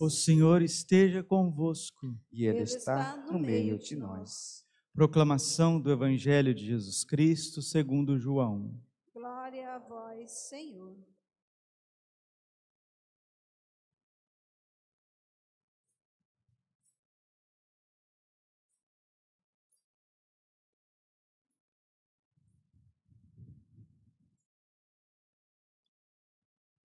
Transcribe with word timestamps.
O 0.00 0.08
Senhor 0.08 0.62
esteja 0.62 1.24
convosco. 1.24 2.16
E 2.30 2.46
Ele 2.46 2.62
está 2.62 3.16
no 3.16 3.36
meio 3.36 3.76
de 3.76 3.96
nós. 3.96 4.64
Proclamação 4.94 5.80
do 5.80 5.90
Evangelho 5.90 6.54
de 6.54 6.66
Jesus 6.66 7.02
Cristo 7.02 7.60
segundo 7.60 8.16
João. 8.16 8.80
Glória 9.12 9.74
a 9.74 9.78
vós, 9.80 10.30
Senhor. 10.30 10.96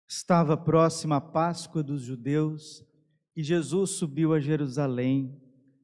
Estava 0.07 0.55
próxima 0.55 1.17
a 1.17 1.21
Páscoa 1.21 1.83
dos 1.83 2.03
judeus 2.03 2.89
e 3.35 3.43
Jesus 3.43 3.91
subiu 3.91 4.33
a 4.33 4.39
Jerusalém. 4.39 5.35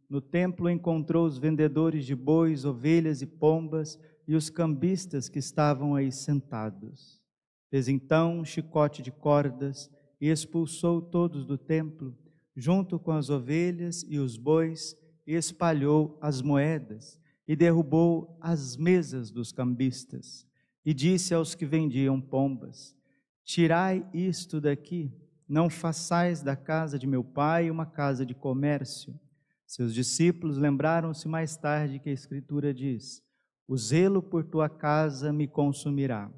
No 0.09 0.21
templo 0.21 0.69
encontrou 0.69 1.25
os 1.25 1.37
vendedores 1.37 2.05
de 2.05 2.15
bois, 2.15 2.65
ovelhas 2.65 3.21
e 3.21 3.25
pombas 3.25 3.99
e 4.27 4.35
os 4.35 4.49
cambistas 4.49 5.29
que 5.29 5.39
estavam 5.39 5.95
aí 5.95 6.11
sentados. 6.11 7.21
Fez 7.69 7.87
então 7.87 8.39
um 8.39 8.45
chicote 8.45 9.01
de 9.01 9.11
cordas 9.11 9.89
e 10.19 10.29
expulsou 10.29 11.01
todos 11.01 11.45
do 11.45 11.57
templo, 11.57 12.17
junto 12.55 12.99
com 12.99 13.11
as 13.11 13.29
ovelhas 13.29 14.05
e 14.07 14.17
os 14.17 14.37
bois, 14.37 14.95
e 15.25 15.33
espalhou 15.33 16.17
as 16.21 16.41
moedas 16.41 17.19
e 17.47 17.55
derrubou 17.55 18.37
as 18.41 18.75
mesas 18.75 19.31
dos 19.31 19.51
cambistas. 19.51 20.45
E 20.85 20.93
disse 20.93 21.33
aos 21.33 21.55
que 21.55 21.65
vendiam 21.65 22.19
pombas: 22.19 22.95
Tirai 23.43 24.05
isto 24.13 24.59
daqui, 24.59 25.11
não 25.47 25.69
façais 25.69 26.41
da 26.41 26.55
casa 26.55 26.99
de 26.99 27.07
meu 27.07 27.23
pai 27.23 27.71
uma 27.71 27.85
casa 27.85 28.25
de 28.25 28.33
comércio. 28.33 29.17
Seus 29.65 29.93
discípulos 29.93 30.57
lembraram-se 30.57 31.27
mais 31.27 31.55
tarde 31.55 31.99
que 31.99 32.09
a 32.09 32.13
Escritura 32.13 32.73
diz: 32.73 33.21
O 33.67 33.77
zelo 33.77 34.21
por 34.21 34.43
tua 34.43 34.69
casa 34.69 35.31
me 35.31 35.47
consumirá. 35.47 36.31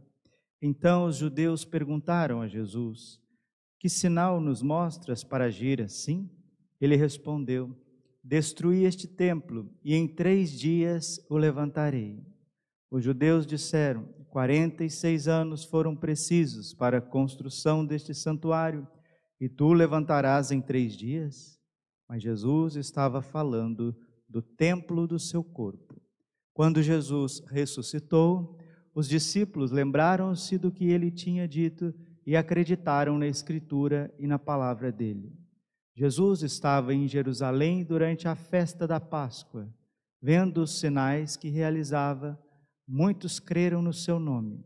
Então 0.61 1.05
os 1.05 1.15
judeus 1.15 1.63
perguntaram 1.63 2.41
a 2.41 2.47
Jesus: 2.47 3.19
Que 3.79 3.89
sinal 3.89 4.41
nos 4.41 4.61
mostras 4.61 5.23
para 5.23 5.45
agir 5.45 5.81
assim? 5.81 6.29
Ele 6.79 6.95
respondeu: 6.95 7.75
Destruí 8.23 8.83
este 8.83 9.07
templo 9.07 9.71
e 9.83 9.95
em 9.95 10.07
três 10.07 10.51
dias 10.51 11.19
o 11.29 11.37
levantarei. 11.37 12.23
Os 12.91 13.03
judeus 13.03 13.45
disseram: 13.45 14.07
46 14.29 15.27
anos 15.27 15.63
foram 15.63 15.95
precisos 15.95 16.73
para 16.73 16.97
a 16.97 17.01
construção 17.01 17.85
deste 17.85 18.13
santuário, 18.13 18.87
e 19.39 19.47
tu 19.47 19.73
levantarás 19.73 20.51
em 20.51 20.61
três 20.61 20.93
dias? 20.93 21.59
Mas 22.07 22.23
Jesus 22.23 22.75
estava 22.75 23.21
falando 23.21 23.95
do 24.27 24.41
templo 24.41 25.07
do 25.07 25.17
seu 25.19 25.43
corpo. 25.43 26.01
Quando 26.53 26.83
Jesus 26.83 27.41
ressuscitou, 27.47 28.57
os 28.93 29.07
discípulos 29.07 29.71
lembraram-se 29.71 30.57
do 30.57 30.71
que 30.71 30.85
ele 30.85 31.09
tinha 31.09 31.47
dito 31.47 31.93
e 32.25 32.35
acreditaram 32.35 33.17
na 33.17 33.27
Escritura 33.27 34.13
e 34.19 34.27
na 34.27 34.37
palavra 34.37 34.91
dele. 34.91 35.33
Jesus 35.95 36.43
estava 36.43 36.93
em 36.93 37.07
Jerusalém 37.07 37.83
durante 37.83 38.27
a 38.27 38.35
festa 38.35 38.87
da 38.87 38.99
Páscoa, 38.99 39.67
vendo 40.21 40.61
os 40.61 40.79
sinais 40.79 41.35
que 41.35 41.49
realizava 41.49 42.39
muitos 42.87 43.39
creram 43.39 43.81
no 43.81 43.93
seu 43.93 44.19
nome. 44.19 44.65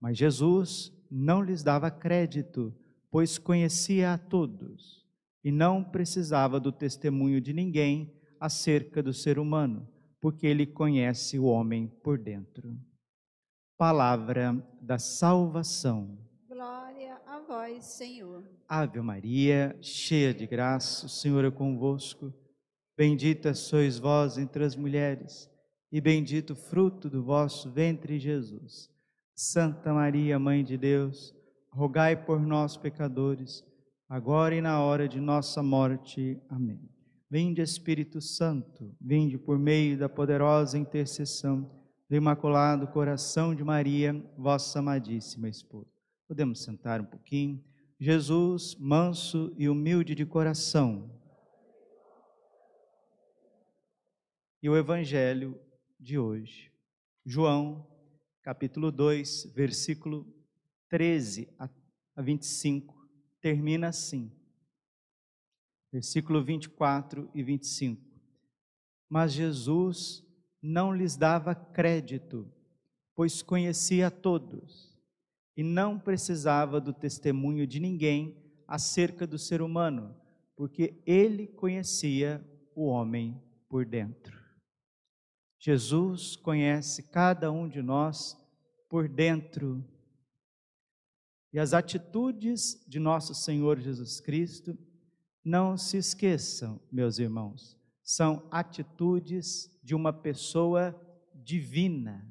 Mas 0.00 0.16
Jesus 0.16 0.92
não 1.10 1.42
lhes 1.42 1.62
dava 1.62 1.90
crédito, 1.90 2.74
pois 3.10 3.38
conhecia 3.38 4.12
a 4.12 4.18
todos 4.18 5.04
e 5.42 5.50
não 5.50 5.82
precisava 5.82 6.60
do 6.60 6.70
testemunho 6.70 7.40
de 7.40 7.52
ninguém 7.52 8.12
acerca 8.40 9.02
do 9.02 9.12
ser 9.12 9.38
humano, 9.38 9.88
porque 10.20 10.46
ele 10.46 10.66
conhece 10.66 11.38
o 11.38 11.44
homem 11.44 11.88
por 12.02 12.18
dentro. 12.18 12.76
Palavra 13.76 14.54
da 14.80 14.98
salvação. 14.98 16.18
Glória 16.48 17.20
a 17.26 17.38
vós, 17.40 17.84
Senhor. 17.84 18.44
Ave 18.68 19.00
Maria, 19.00 19.76
cheia 19.80 20.34
de 20.34 20.46
graça, 20.46 21.06
o 21.06 21.08
Senhor 21.08 21.44
é 21.44 21.50
convosco. 21.50 22.32
Bendita 22.96 23.54
sois 23.54 23.98
vós 23.98 24.36
entre 24.36 24.64
as 24.64 24.74
mulheres 24.74 25.48
e 25.90 26.00
bendito 26.00 26.50
o 26.50 26.56
fruto 26.56 27.08
do 27.08 27.22
vosso 27.22 27.70
ventre, 27.70 28.18
Jesus. 28.18 28.90
Santa 29.34 29.94
Maria, 29.94 30.38
Mãe 30.38 30.64
de 30.64 30.76
Deus, 30.76 31.34
rogai 31.70 32.16
por 32.16 32.40
nós, 32.40 32.76
pecadores, 32.76 33.64
agora 34.08 34.54
e 34.54 34.60
na 34.60 34.82
hora 34.82 35.08
de 35.08 35.20
nossa 35.20 35.62
morte. 35.62 36.40
Amém. 36.48 36.80
Vinde, 37.30 37.60
Espírito 37.60 38.20
Santo, 38.20 38.96
vinde 39.00 39.36
por 39.36 39.58
meio 39.58 39.98
da 39.98 40.08
poderosa 40.08 40.78
intercessão 40.78 41.70
do 42.08 42.16
Imaculado 42.16 42.86
Coração 42.88 43.54
de 43.54 43.62
Maria, 43.62 44.14
vossa 44.36 44.78
amadíssima 44.78 45.48
esposa. 45.48 45.90
Podemos 46.26 46.62
sentar 46.62 47.00
um 47.00 47.04
pouquinho. 47.04 47.62
Jesus, 48.00 48.74
manso 48.78 49.52
e 49.58 49.68
humilde 49.68 50.14
de 50.14 50.24
coração. 50.24 51.10
E 54.62 54.68
o 54.70 54.76
Evangelho 54.76 55.60
de 56.00 56.18
hoje. 56.18 56.72
João, 57.26 57.86
capítulo 58.42 58.90
2, 58.90 59.52
versículo 59.54 60.26
13 60.88 61.48
a 61.58 62.22
25, 62.22 62.94
termina 63.40 63.88
assim. 63.88 64.32
Versículo 65.92 66.42
24 66.42 67.30
e 67.34 67.42
25. 67.42 68.02
Mas 69.08 69.32
Jesus 69.32 70.24
não 70.60 70.94
lhes 70.94 71.16
dava 71.16 71.54
crédito, 71.54 72.50
pois 73.14 73.42
conhecia 73.42 74.10
todos 74.10 74.98
e 75.56 75.62
não 75.62 75.98
precisava 75.98 76.80
do 76.80 76.92
testemunho 76.92 77.66
de 77.66 77.80
ninguém 77.80 78.36
acerca 78.66 79.26
do 79.26 79.38
ser 79.38 79.62
humano, 79.62 80.14
porque 80.54 81.02
ele 81.06 81.46
conhecia 81.46 82.44
o 82.74 82.86
homem 82.86 83.42
por 83.68 83.84
dentro. 83.84 84.38
Jesus 85.58 86.36
conhece 86.36 87.10
cada 87.10 87.50
um 87.50 87.68
de 87.68 87.82
nós 87.82 88.36
por 88.88 89.08
dentro. 89.08 89.84
E 91.52 91.58
as 91.58 91.72
atitudes 91.72 92.84
de 92.86 92.98
nosso 92.98 93.34
Senhor 93.34 93.78
Jesus 93.78 94.20
Cristo, 94.20 94.76
não 95.44 95.76
se 95.76 95.96
esqueçam, 95.96 96.80
meus 96.92 97.18
irmãos, 97.18 97.76
são 98.02 98.46
atitudes 98.50 99.70
de 99.82 99.94
uma 99.94 100.12
pessoa 100.12 100.94
divina. 101.34 102.26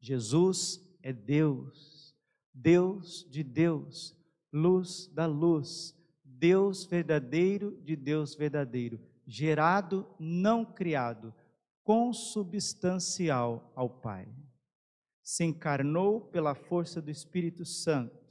Jesus 0.00 0.80
é 1.02 1.12
Deus, 1.12 2.14
Deus 2.54 3.26
de 3.28 3.42
Deus, 3.42 4.16
luz 4.52 5.08
da 5.12 5.26
luz, 5.26 5.94
Deus 6.24 6.84
verdadeiro 6.84 7.80
de 7.84 7.96
Deus 7.96 8.34
verdadeiro, 8.34 9.00
gerado, 9.26 10.06
não 10.18 10.64
criado 10.64 11.34
consubstancial 11.84 13.72
ao 13.74 13.88
Pai. 13.88 14.28
Se 15.22 15.44
encarnou 15.44 16.20
pela 16.20 16.54
força 16.54 17.00
do 17.00 17.10
Espírito 17.10 17.64
Santo. 17.64 18.22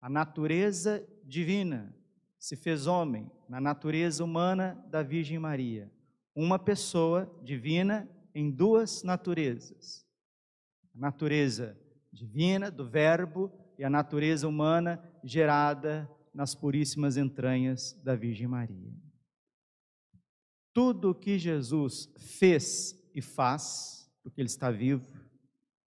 A 0.00 0.08
natureza 0.08 1.06
divina 1.24 1.94
se 2.38 2.56
fez 2.56 2.86
homem 2.86 3.30
na 3.48 3.60
natureza 3.60 4.24
humana 4.24 4.82
da 4.88 5.02
Virgem 5.02 5.38
Maria. 5.38 5.90
Uma 6.34 6.58
pessoa 6.58 7.30
divina 7.42 8.08
em 8.34 8.50
duas 8.50 9.02
naturezas. 9.02 10.06
A 10.94 10.98
natureza 10.98 11.78
divina 12.12 12.70
do 12.70 12.88
Verbo 12.88 13.52
e 13.78 13.84
a 13.84 13.90
natureza 13.90 14.48
humana 14.48 15.02
gerada 15.22 16.10
nas 16.32 16.54
puríssimas 16.54 17.16
entranhas 17.16 17.92
da 18.02 18.14
Virgem 18.14 18.46
Maria. 18.46 18.92
Tudo 20.72 21.10
o 21.10 21.14
que 21.14 21.38
Jesus 21.38 22.10
fez 22.16 22.96
e 23.14 23.20
faz, 23.20 24.10
porque 24.22 24.40
Ele 24.40 24.48
está 24.48 24.70
vivo. 24.70 25.19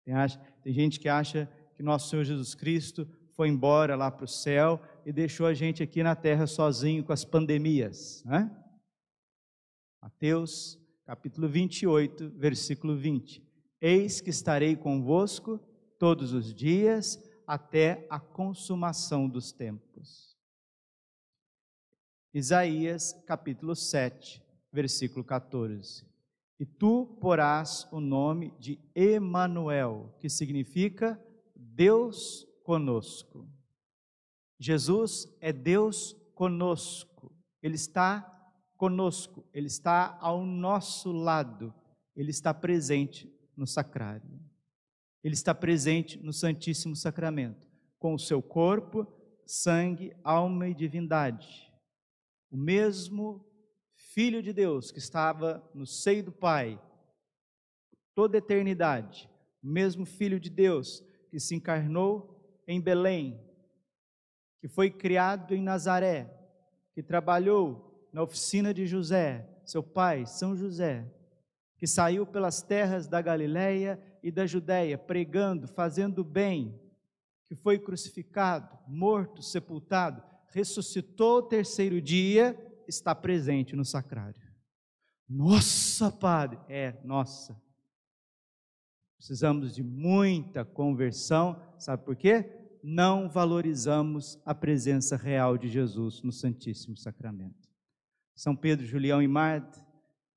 Tem, 0.07 0.15
tem 0.63 0.73
gente 0.73 1.01
que 1.01 1.09
acha 1.09 1.49
que 1.75 1.83
nosso 1.83 2.09
Senhor 2.09 2.23
Jesus 2.23 2.55
Cristo 2.55 3.05
foi 3.33 3.49
embora 3.49 3.93
lá 3.93 4.09
para 4.09 4.23
o 4.23 4.27
céu 4.27 4.81
e 5.05 5.11
deixou 5.11 5.45
a 5.45 5.53
gente 5.53 5.83
aqui 5.83 6.01
na 6.01 6.15
terra 6.15 6.47
sozinho 6.47 7.03
com 7.03 7.11
as 7.11 7.25
pandemias. 7.25 8.23
Né? 8.23 8.49
Mateus 10.01 10.79
capítulo 11.05 11.49
28, 11.49 12.29
versículo 12.29 12.95
20. 12.95 13.45
Eis 13.81 14.21
que 14.21 14.29
estarei 14.29 14.77
convosco 14.77 15.59
todos 15.99 16.31
os 16.31 16.53
dias 16.53 17.21
até 17.45 18.07
a 18.09 18.17
consumação 18.17 19.27
dos 19.27 19.51
tempos. 19.51 20.37
Isaías 22.33 23.11
capítulo 23.25 23.75
7, 23.75 24.41
versículo 24.71 25.25
14. 25.25 26.06
E 26.59 26.65
tu 26.65 27.17
porás 27.21 27.87
o 27.91 27.99
nome 27.99 28.51
de 28.59 28.79
Emanuel, 28.95 30.15
que 30.19 30.29
significa 30.29 31.21
Deus 31.55 32.47
conosco. 32.63 33.47
Jesus 34.59 35.27
é 35.39 35.53
Deus 35.53 36.13
conosco, 36.33 37.31
Ele 37.61 37.75
está 37.75 38.33
conosco, 38.75 39.47
Ele 39.53 39.67
está 39.67 40.17
ao 40.19 40.45
nosso 40.45 41.11
lado, 41.11 41.73
Ele 42.15 42.31
está 42.31 42.53
presente 42.53 43.31
no 43.55 43.67
sacrário. 43.67 44.39
Ele 45.23 45.33
está 45.33 45.53
presente 45.53 46.17
no 46.23 46.33
Santíssimo 46.33 46.95
Sacramento, 46.95 47.67
com 47.99 48.13
o 48.13 48.19
seu 48.19 48.41
corpo, 48.41 49.05
sangue, 49.45 50.15
alma 50.23 50.67
e 50.67 50.73
divindade. 50.73 51.71
O 52.49 52.57
mesmo 52.57 53.46
Filho 54.17 54.41
de 54.41 54.51
Deus 54.51 54.89
que 54.89 54.97
estava 54.97 55.63
no 55.75 55.85
seio 55.85 56.23
do 56.23 56.31
Pai, 56.31 56.81
toda 58.15 58.35
a 58.35 58.39
eternidade, 58.39 59.29
o 59.63 59.67
mesmo 59.67 60.07
Filho 60.07 60.39
de 60.39 60.49
Deus 60.49 61.05
que 61.29 61.39
se 61.39 61.53
encarnou 61.53 62.59
em 62.67 62.81
Belém, 62.81 63.39
que 64.59 64.67
foi 64.67 64.89
criado 64.89 65.53
em 65.53 65.61
Nazaré, 65.61 66.35
que 66.95 67.03
trabalhou 67.03 68.09
na 68.11 68.23
oficina 68.23 68.73
de 68.73 68.87
José, 68.87 69.47
seu 69.63 69.83
pai, 69.83 70.25
São 70.25 70.57
José, 70.57 71.05
que 71.77 71.85
saiu 71.85 72.25
pelas 72.25 72.63
terras 72.63 73.07
da 73.07 73.21
Galiléia 73.21 74.01
e 74.23 74.31
da 74.31 74.47
Judéia, 74.47 74.97
pregando, 74.97 75.67
fazendo 75.67 76.23
bem, 76.23 76.73
que 77.47 77.53
foi 77.53 77.77
crucificado, 77.77 78.79
morto, 78.87 79.43
sepultado, 79.43 80.23
ressuscitou 80.49 81.37
o 81.37 81.43
terceiro 81.43 82.01
dia, 82.01 82.57
está 82.87 83.13
presente 83.13 83.75
no 83.75 83.85
sacrário. 83.85 84.41
Nossa, 85.27 86.11
Padre! 86.11 86.59
É, 86.69 86.99
nossa. 87.03 87.59
Precisamos 89.17 89.75
de 89.75 89.83
muita 89.83 90.63
conversão, 90.63 91.61
sabe 91.77 92.05
por 92.05 92.15
quê? 92.15 92.49
Não 92.83 93.27
valorizamos 93.27 94.39
a 94.45 94.53
presença 94.53 95.17
real 95.17 95.57
de 95.57 95.67
Jesus 95.67 96.21
no 96.21 96.31
Santíssimo 96.31 96.95
Sacramento. 96.95 97.67
São 98.35 98.55
Pedro, 98.55 98.85
Julião 98.85 99.21
e 99.21 99.27
Marta, 99.27 99.85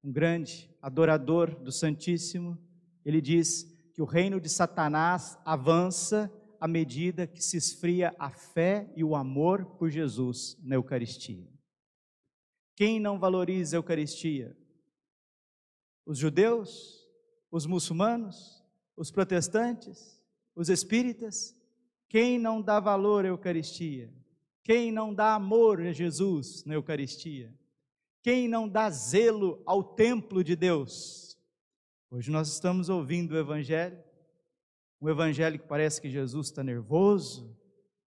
um 0.02 0.10
grande 0.10 0.74
adorador 0.80 1.54
do 1.62 1.70
Santíssimo, 1.70 2.58
ele 3.04 3.20
diz 3.20 3.64
que 3.94 4.00
o 4.00 4.06
reino 4.06 4.40
de 4.40 4.48
Satanás 4.48 5.38
avança 5.44 6.32
à 6.58 6.66
medida 6.66 7.26
que 7.26 7.42
se 7.42 7.56
esfria 7.56 8.14
a 8.18 8.30
fé 8.30 8.90
e 8.96 9.04
o 9.04 9.14
amor 9.14 9.64
por 9.76 9.90
Jesus 9.90 10.56
na 10.62 10.76
Eucaristia. 10.76 11.48
Quem 12.80 12.98
não 12.98 13.18
valoriza 13.18 13.76
a 13.76 13.78
Eucaristia? 13.78 14.56
Os 16.06 16.16
judeus, 16.16 17.06
os 17.50 17.66
muçulmanos, 17.66 18.64
os 18.96 19.10
protestantes, 19.10 20.18
os 20.56 20.70
espíritas? 20.70 21.54
Quem 22.08 22.38
não 22.38 22.62
dá 22.62 22.80
valor 22.80 23.26
à 23.26 23.28
Eucaristia? 23.28 24.10
Quem 24.62 24.90
não 24.90 25.12
dá 25.12 25.34
amor 25.34 25.82
a 25.82 25.92
Jesus 25.92 26.64
na 26.64 26.72
Eucaristia? 26.72 27.52
Quem 28.22 28.48
não 28.48 28.66
dá 28.66 28.88
zelo 28.88 29.62
ao 29.66 29.84
templo 29.84 30.42
de 30.42 30.56
Deus? 30.56 31.38
Hoje 32.10 32.30
nós 32.30 32.50
estamos 32.50 32.88
ouvindo 32.88 33.32
o 33.32 33.38
Evangelho, 33.38 34.02
um 35.02 35.10
Evangelho 35.10 35.58
que 35.58 35.68
parece 35.68 36.00
que 36.00 36.08
Jesus 36.08 36.46
está 36.46 36.64
nervoso, 36.64 37.54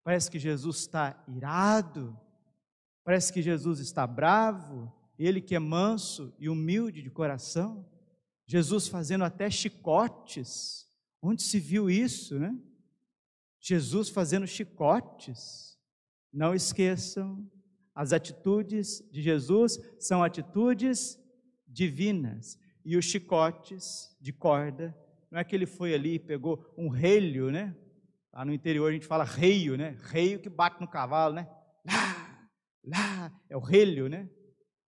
parece 0.03 0.31
que 0.31 0.39
Jesus 0.39 0.77
está 0.77 1.23
irado, 1.27 2.19
parece 3.03 3.31
que 3.31 3.41
Jesus 3.41 3.79
está 3.79 4.07
bravo, 4.07 4.91
ele 5.17 5.41
que 5.41 5.55
é 5.55 5.59
manso 5.59 6.33
e 6.39 6.50
humilde 6.50 7.01
de 7.01 7.09
coração, 7.09 7.85
Jesus 8.45 8.88
fazendo 8.88 9.23
até 9.23 9.50
chicotes. 9.50 10.88
Onde 11.21 11.41
se 11.41 11.59
viu 11.59 11.89
isso, 11.89 12.38
né? 12.38 12.53
Jesus 13.59 14.09
fazendo 14.09 14.45
chicotes. 14.45 15.77
Não 16.31 16.53
esqueçam 16.53 17.50
as 17.95 18.11
atitudes 18.11 19.07
de 19.11 19.21
Jesus 19.21 19.79
são 20.00 20.23
atitudes 20.23 21.19
divinas. 21.67 22.59
E 22.83 22.97
os 22.97 23.05
chicotes 23.05 24.15
de 24.19 24.33
corda, 24.33 24.95
não 25.31 25.39
é 25.39 25.44
que 25.44 25.55
ele 25.55 25.65
foi 25.65 25.94
ali 25.94 26.15
e 26.15 26.19
pegou 26.19 26.73
um 26.77 26.89
relho, 26.89 27.51
né? 27.51 27.75
Lá 28.33 28.44
no 28.44 28.53
interior 28.53 28.89
a 28.89 28.94
gente 28.94 29.05
fala 29.05 29.23
reio, 29.23 29.77
né? 29.77 29.95
Reio 30.03 30.39
que 30.39 30.50
bate 30.50 30.81
no 30.81 30.88
cavalo, 30.88 31.35
né? 31.35 31.47
Lá, 31.85 32.12
lá, 32.83 33.31
é 33.50 33.57
o 33.57 33.62
relho, 33.62 34.07
né? 34.07 34.30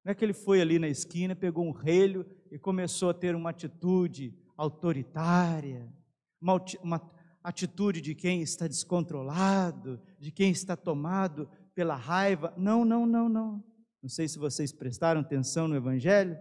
Não 0.03 0.11
é 0.11 0.15
que 0.15 0.23
ele 0.23 0.33
foi 0.33 0.61
ali 0.61 0.77
na 0.77 0.87
esquina, 0.87 1.35
pegou 1.35 1.65
um 1.65 1.71
relho 1.71 2.25
e 2.51 2.59
começou 2.59 3.09
a 3.09 3.13
ter 3.13 3.35
uma 3.35 3.49
atitude 3.49 4.37
autoritária, 4.55 5.91
uma, 6.39 6.63
uma 6.81 7.11
atitude 7.43 8.01
de 8.01 8.13
quem 8.13 8.41
está 8.41 8.67
descontrolado, 8.67 9.99
de 10.19 10.31
quem 10.31 10.51
está 10.51 10.75
tomado 10.75 11.49
pela 11.73 11.95
raiva. 11.95 12.53
Não, 12.55 12.85
não, 12.85 13.05
não, 13.05 13.27
não. 13.27 13.63
Não 14.01 14.09
sei 14.09 14.27
se 14.27 14.37
vocês 14.37 14.71
prestaram 14.71 15.21
atenção 15.21 15.67
no 15.67 15.75
Evangelho. 15.75 16.37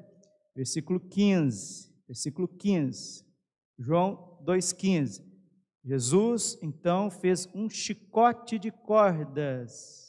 Versículo 0.54 1.00
15. 1.00 1.90
Versículo 2.06 2.46
15. 2.46 3.24
João 3.78 4.38
2,15. 4.44 5.24
Jesus 5.84 6.58
então 6.62 7.10
fez 7.10 7.48
um 7.54 7.68
chicote 7.68 8.58
de 8.58 8.70
cordas. 8.70 10.03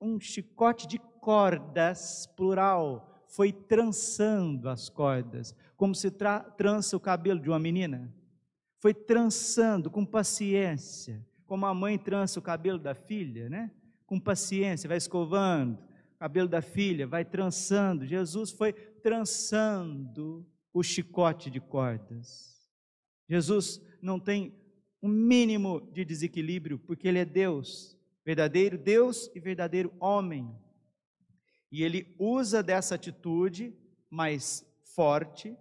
Um 0.00 0.20
chicote 0.20 0.86
de 0.86 0.98
cordas, 1.20 2.26
plural. 2.36 3.24
Foi 3.28 3.52
trançando 3.52 4.68
as 4.68 4.88
cordas, 4.88 5.54
como 5.76 5.94
se 5.94 6.10
tra 6.10 6.40
trança 6.40 6.96
o 6.96 7.00
cabelo 7.00 7.40
de 7.40 7.48
uma 7.48 7.58
menina. 7.58 8.14
Foi 8.78 8.94
trançando 8.94 9.90
com 9.90 10.04
paciência, 10.04 11.26
como 11.46 11.66
a 11.66 11.74
mãe 11.74 11.98
trança 11.98 12.38
o 12.38 12.42
cabelo 12.42 12.78
da 12.78 12.94
filha, 12.94 13.48
né? 13.48 13.70
com 14.06 14.20
paciência, 14.20 14.88
vai 14.88 14.96
escovando 14.96 15.78
o 16.14 16.18
cabelo 16.18 16.48
da 16.48 16.62
filha, 16.62 17.06
vai 17.06 17.24
trançando. 17.24 18.06
Jesus 18.06 18.50
foi 18.50 18.72
trançando 18.72 20.46
o 20.72 20.82
chicote 20.82 21.50
de 21.50 21.60
cordas. 21.60 22.56
Jesus 23.28 23.82
não 24.00 24.18
tem 24.18 24.54
um 25.02 25.08
mínimo 25.08 25.80
de 25.92 26.04
desequilíbrio, 26.04 26.78
porque 26.78 27.08
Ele 27.08 27.18
é 27.18 27.24
Deus, 27.24 27.95
verdadeiro 28.26 28.76
Deus 28.76 29.30
e 29.36 29.38
verdadeiro 29.38 29.94
homem. 30.00 30.52
E 31.70 31.84
Ele 31.84 32.12
usa 32.18 32.60
dessa 32.60 32.96
atitude 32.96 33.72
mais 34.10 34.66
forte, 34.82 35.56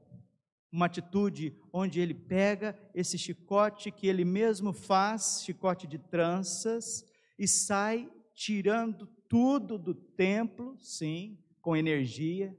uma 0.71 0.87
atitude 0.87 1.55
onde 1.71 1.99
Ele 1.99 2.15
pega 2.15 2.75
esse 2.95 3.19
chicote 3.19 3.91
que 3.91 4.07
Ele 4.07 4.25
mesmo 4.25 4.73
faz, 4.73 5.43
chicote 5.45 5.85
de 5.85 5.99
tranças, 5.99 7.05
e 7.37 7.47
sai 7.47 8.11
tirando 8.33 9.05
tudo 9.29 9.77
do 9.77 9.93
templo, 9.93 10.75
sim, 10.79 11.37
com 11.61 11.77
energia, 11.77 12.57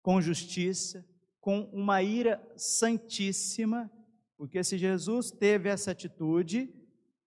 com 0.00 0.20
justiça, 0.20 1.06
com 1.40 1.64
uma 1.72 2.02
ira 2.02 2.42
santíssima, 2.56 3.90
porque 4.38 4.64
se 4.64 4.78
Jesus 4.78 5.30
teve 5.30 5.68
essa 5.68 5.90
atitude, 5.90 6.72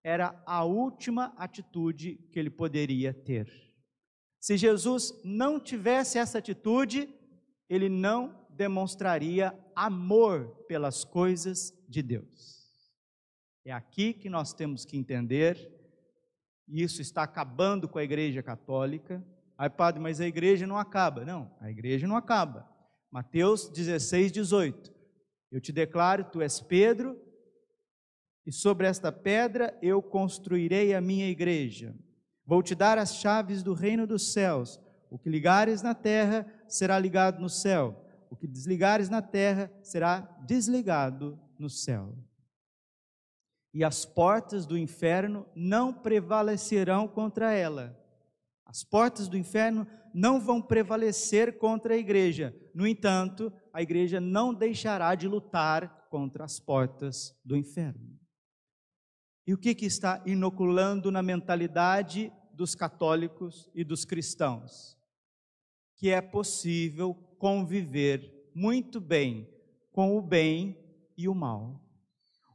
era 0.05 0.39
a 0.45 0.63
última 0.63 1.33
atitude 1.35 2.17
que 2.31 2.38
ele 2.38 2.51
poderia 2.51 3.12
ter. 3.12 3.51
Se 4.39 4.55
Jesus 4.55 5.12
não 5.25 5.59
tivesse 5.59 6.19
essa 6.19 6.38
atitude, 6.38 7.09
ele 7.67 7.89
não 7.89 8.45
demonstraria 8.51 9.51
amor 9.75 10.63
pelas 10.67 11.03
coisas 11.03 11.74
de 11.89 12.03
Deus. 12.03 12.69
É 13.65 13.71
aqui 13.71 14.13
que 14.13 14.29
nós 14.29 14.53
temos 14.53 14.85
que 14.85 14.95
entender 14.95 15.74
e 16.67 16.83
isso 16.83 17.01
está 17.01 17.24
acabando 17.24 17.89
com 17.89 17.97
a 17.97 18.03
igreja 18.03 18.43
católica. 18.43 19.25
Aí, 19.57 19.71
padre, 19.71 20.00
mas 20.00 20.21
a 20.21 20.27
igreja 20.27 20.67
não 20.67 20.77
acaba. 20.77 21.25
Não, 21.25 21.51
a 21.59 21.71
igreja 21.71 22.07
não 22.07 22.15
acaba. 22.15 22.69
Mateus 23.12 23.69
16, 23.69 24.31
18. 24.31 24.93
Eu 25.51 25.59
te 25.59 25.71
declaro, 25.71 26.25
tu 26.25 26.41
és 26.41 26.62
Pedro, 26.62 27.19
e 28.45 28.51
sobre 28.51 28.87
esta 28.87 29.11
pedra 29.11 29.77
eu 29.81 30.01
construirei 30.01 30.93
a 30.93 31.01
minha 31.01 31.27
igreja. 31.27 31.95
Vou 32.45 32.61
te 32.61 32.75
dar 32.75 32.97
as 32.97 33.15
chaves 33.15 33.63
do 33.63 33.73
reino 33.73 34.05
dos 34.05 34.33
céus. 34.33 34.79
O 35.09 35.17
que 35.17 35.29
ligares 35.29 35.81
na 35.81 35.95
terra 35.95 36.45
será 36.67 36.99
ligado 36.99 37.41
no 37.41 37.49
céu. 37.49 38.05
O 38.29 38.35
que 38.35 38.47
desligares 38.47 39.09
na 39.09 39.21
terra 39.21 39.71
será 39.81 40.19
desligado 40.45 41.39
no 41.57 41.69
céu 41.69 42.13
e 43.75 43.83
as 43.83 44.05
portas 44.05 44.65
do 44.65 44.77
inferno 44.77 45.45
não 45.53 45.91
prevalecerão 45.91 47.09
contra 47.09 47.51
ela. 47.51 47.93
As 48.65 48.85
portas 48.85 49.27
do 49.27 49.37
inferno 49.37 49.85
não 50.13 50.39
vão 50.39 50.61
prevalecer 50.61 51.57
contra 51.57 51.93
a 51.93 51.97
igreja. 51.97 52.55
No 52.73 52.87
entanto, 52.87 53.51
a 53.73 53.81
igreja 53.81 54.21
não 54.21 54.53
deixará 54.53 55.13
de 55.13 55.27
lutar 55.27 56.07
contra 56.09 56.45
as 56.45 56.57
portas 56.57 57.37
do 57.43 57.57
inferno. 57.57 58.17
E 59.47 59.53
o 59.53 59.57
que, 59.57 59.75
que 59.75 59.85
está 59.85 60.23
inoculando 60.25 61.11
na 61.11 61.21
mentalidade 61.21 62.31
dos 62.53 62.73
católicos 62.73 63.69
e 63.75 63.83
dos 63.83 64.03
cristãos? 64.03 64.97
Que 65.95 66.09
é 66.09 66.21
possível 66.21 67.13
conviver 67.37 68.49
muito 68.55 68.99
bem 68.99 69.47
com 69.91 70.17
o 70.17 70.21
bem 70.21 70.77
e 71.17 71.29
o 71.29 71.35
mal. 71.35 71.81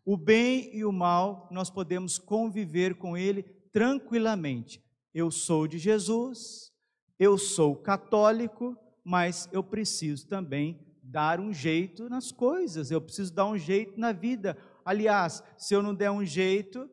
O 0.05 0.17
bem 0.17 0.75
e 0.75 0.85
o 0.85 0.91
mal, 0.91 1.49
nós 1.51 1.71
podemos 1.71 2.19
conviver 2.19 2.97
com 2.97 3.17
ele 3.17 3.45
tranquilamente. 3.73 4.83
Eu 5.15 5.31
sou 5.31 5.67
de 5.67 5.79
Jesus, 5.79 6.71
Eu 7.19 7.37
sou 7.37 7.77
católico, 7.77 8.75
mas 9.05 9.47
eu 9.53 9.63
preciso 9.63 10.27
também 10.27 10.81
dar 11.03 11.39
um 11.39 11.53
jeito 11.53 12.09
nas 12.09 12.33
coisas, 12.33 12.91
eu 12.91 12.99
preciso 12.99 13.35
dar 13.35 13.45
um 13.47 13.59
jeito 13.59 14.01
na 14.01 14.11
vida. 14.11 14.57
Aliás, 14.91 15.41
se 15.57 15.73
eu 15.73 15.85
não 15.85 15.95
der 15.95 16.11
um 16.11 16.25
jeito, 16.25 16.91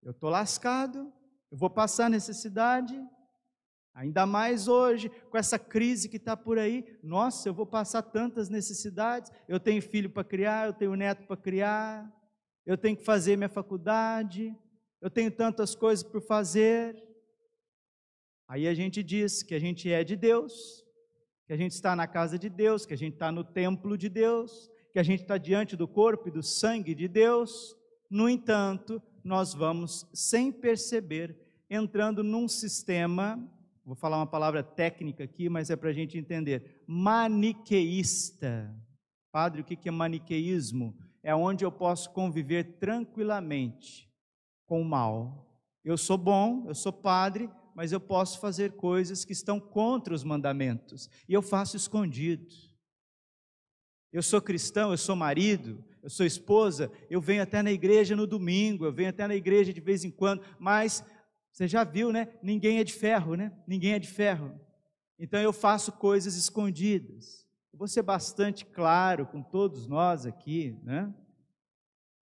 eu 0.00 0.12
estou 0.12 0.30
lascado, 0.30 1.12
eu 1.50 1.58
vou 1.58 1.68
passar 1.68 2.08
necessidade. 2.08 2.96
Ainda 3.92 4.24
mais 4.24 4.68
hoje, 4.68 5.08
com 5.28 5.36
essa 5.36 5.58
crise 5.58 6.08
que 6.08 6.18
está 6.18 6.36
por 6.36 6.56
aí, 6.56 6.84
nossa, 7.02 7.48
eu 7.48 7.52
vou 7.52 7.66
passar 7.66 8.02
tantas 8.02 8.48
necessidades. 8.48 9.32
Eu 9.48 9.58
tenho 9.58 9.82
filho 9.82 10.08
para 10.08 10.22
criar, 10.22 10.68
eu 10.68 10.72
tenho 10.72 10.94
neto 10.94 11.26
para 11.26 11.36
criar, 11.36 12.08
eu 12.64 12.78
tenho 12.78 12.96
que 12.96 13.04
fazer 13.04 13.36
minha 13.36 13.48
faculdade, 13.48 14.56
eu 15.00 15.10
tenho 15.10 15.32
tantas 15.32 15.74
coisas 15.74 16.04
por 16.04 16.22
fazer. 16.22 16.96
Aí 18.46 18.68
a 18.68 18.74
gente 18.74 19.02
diz 19.02 19.42
que 19.42 19.56
a 19.56 19.58
gente 19.58 19.90
é 19.90 20.04
de 20.04 20.14
Deus, 20.14 20.84
que 21.44 21.52
a 21.52 21.56
gente 21.56 21.72
está 21.72 21.96
na 21.96 22.06
casa 22.06 22.38
de 22.38 22.48
Deus, 22.48 22.86
que 22.86 22.94
a 22.94 22.96
gente 22.96 23.14
está 23.14 23.32
no 23.32 23.42
templo 23.42 23.98
de 23.98 24.08
Deus, 24.08 24.70
que 24.96 25.00
a 25.00 25.02
gente 25.02 25.20
está 25.20 25.36
diante 25.36 25.76
do 25.76 25.86
corpo 25.86 26.28
e 26.28 26.30
do 26.30 26.42
sangue 26.42 26.94
de 26.94 27.06
Deus. 27.06 27.76
No 28.08 28.30
entanto, 28.30 29.02
nós 29.22 29.52
vamos, 29.52 30.06
sem 30.14 30.50
perceber, 30.50 31.36
entrando 31.68 32.24
num 32.24 32.48
sistema 32.48 33.38
vou 33.84 33.94
falar 33.94 34.16
uma 34.16 34.26
palavra 34.26 34.62
técnica 34.62 35.22
aqui, 35.22 35.50
mas 35.50 35.68
é 35.68 35.76
para 35.76 35.90
a 35.90 35.92
gente 35.92 36.16
entender. 36.16 36.82
Maniqueísta. 36.86 38.74
Padre, 39.30 39.60
o 39.60 39.64
que 39.64 39.86
é 39.86 39.92
maniqueísmo? 39.92 40.96
É 41.22 41.34
onde 41.34 41.62
eu 41.62 41.70
posso 41.70 42.10
conviver 42.14 42.78
tranquilamente 42.78 44.10
com 44.64 44.80
o 44.80 44.84
mal. 44.84 45.46
Eu 45.84 45.98
sou 45.98 46.16
bom, 46.16 46.64
eu 46.66 46.74
sou 46.74 46.90
padre, 46.90 47.50
mas 47.74 47.92
eu 47.92 48.00
posso 48.00 48.40
fazer 48.40 48.72
coisas 48.72 49.26
que 49.26 49.34
estão 49.34 49.60
contra 49.60 50.14
os 50.14 50.24
mandamentos. 50.24 51.10
E 51.28 51.34
eu 51.34 51.42
faço 51.42 51.76
escondido. 51.76 52.65
Eu 54.12 54.22
sou 54.22 54.40
cristão, 54.40 54.90
eu 54.90 54.96
sou 54.96 55.16
marido, 55.16 55.84
eu 56.02 56.10
sou 56.10 56.24
esposa, 56.24 56.90
eu 57.10 57.20
venho 57.20 57.42
até 57.42 57.62
na 57.62 57.72
igreja 57.72 58.14
no 58.14 58.26
domingo, 58.26 58.84
eu 58.84 58.92
venho 58.92 59.10
até 59.10 59.26
na 59.26 59.34
igreja 59.34 59.72
de 59.72 59.80
vez 59.80 60.04
em 60.04 60.10
quando, 60.10 60.42
mas 60.58 61.04
você 61.50 61.66
já 61.66 61.84
viu, 61.84 62.12
né? 62.12 62.28
Ninguém 62.42 62.78
é 62.78 62.84
de 62.84 62.92
ferro, 62.92 63.34
né? 63.34 63.52
Ninguém 63.66 63.94
é 63.94 63.98
de 63.98 64.08
ferro. 64.08 64.60
Então 65.18 65.40
eu 65.40 65.52
faço 65.52 65.92
coisas 65.92 66.36
escondidas. 66.36 67.46
Eu 67.72 67.78
vou 67.78 67.88
ser 67.88 68.02
bastante 68.02 68.64
claro 68.64 69.26
com 69.26 69.42
todos 69.42 69.86
nós 69.86 70.26
aqui, 70.26 70.78
né? 70.82 71.12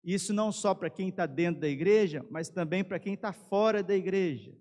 Isso 0.03 0.33
não 0.33 0.51
só 0.51 0.75
para 0.75 0.89
quem 0.89 1.07
está 1.07 1.25
dentro 1.25 1.61
da 1.61 1.67
igreja, 1.67 2.25
mas 2.29 2.49
também 2.49 2.83
para 2.83 2.99
quem 2.99 3.13
está 3.13 3.31
fora 3.31 3.81
da 3.81 3.95
igreja. 3.95 4.53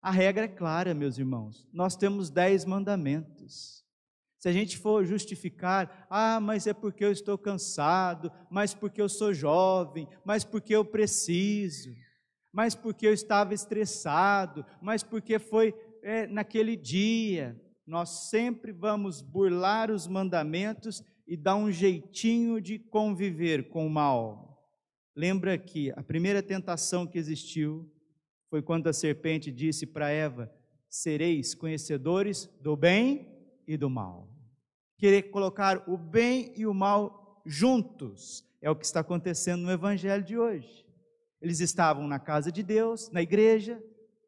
A 0.00 0.10
regra 0.10 0.44
é 0.44 0.48
clara, 0.48 0.94
meus 0.94 1.18
irmãos. 1.18 1.68
Nós 1.72 1.94
temos 1.94 2.30
dez 2.30 2.64
mandamentos. 2.64 3.84
Se 4.38 4.48
a 4.48 4.52
gente 4.52 4.78
for 4.78 5.04
justificar, 5.04 6.06
ah, 6.08 6.38
mas 6.40 6.66
é 6.66 6.72
porque 6.72 7.04
eu 7.04 7.10
estou 7.10 7.36
cansado, 7.36 8.30
mas 8.50 8.72
porque 8.72 9.02
eu 9.02 9.08
sou 9.08 9.34
jovem, 9.34 10.08
mas 10.24 10.44
porque 10.44 10.74
eu 10.74 10.84
preciso 10.84 11.90
mas 12.52 12.74
porque 12.74 13.06
eu 13.06 13.12
estava 13.12 13.54
estressado, 13.54 14.64
mas 14.80 15.02
porque 15.02 15.38
foi 15.38 15.74
é, 16.02 16.26
naquele 16.26 16.76
dia. 16.76 17.60
Nós 17.86 18.28
sempre 18.30 18.72
vamos 18.72 19.22
burlar 19.22 19.90
os 19.90 20.06
mandamentos 20.06 21.02
e 21.26 21.36
dar 21.36 21.56
um 21.56 21.70
jeitinho 21.70 22.60
de 22.60 22.78
conviver 22.78 23.68
com 23.68 23.86
o 23.86 23.90
mal. 23.90 24.60
Lembra 25.14 25.56
que 25.56 25.92
a 25.92 26.02
primeira 26.02 26.42
tentação 26.42 27.06
que 27.06 27.18
existiu 27.18 27.90
foi 28.50 28.62
quando 28.62 28.88
a 28.88 28.92
serpente 28.92 29.52
disse 29.52 29.86
para 29.86 30.10
Eva: 30.10 30.52
Sereis 30.88 31.54
conhecedores 31.54 32.50
do 32.60 32.76
bem 32.76 33.37
e 33.68 33.76
do 33.76 33.90
mal. 33.90 34.28
Querer 34.96 35.30
colocar 35.30 35.88
o 35.88 35.96
bem 35.96 36.52
e 36.56 36.66
o 36.66 36.74
mal 36.74 37.42
juntos 37.44 38.44
é 38.60 38.70
o 38.70 38.74
que 38.74 38.84
está 38.84 39.00
acontecendo 39.00 39.62
no 39.62 39.70
evangelho 39.70 40.24
de 40.24 40.36
hoje. 40.36 40.84
Eles 41.40 41.60
estavam 41.60 42.08
na 42.08 42.18
casa 42.18 42.50
de 42.50 42.62
Deus, 42.62 43.10
na 43.10 43.22
igreja, 43.22 43.80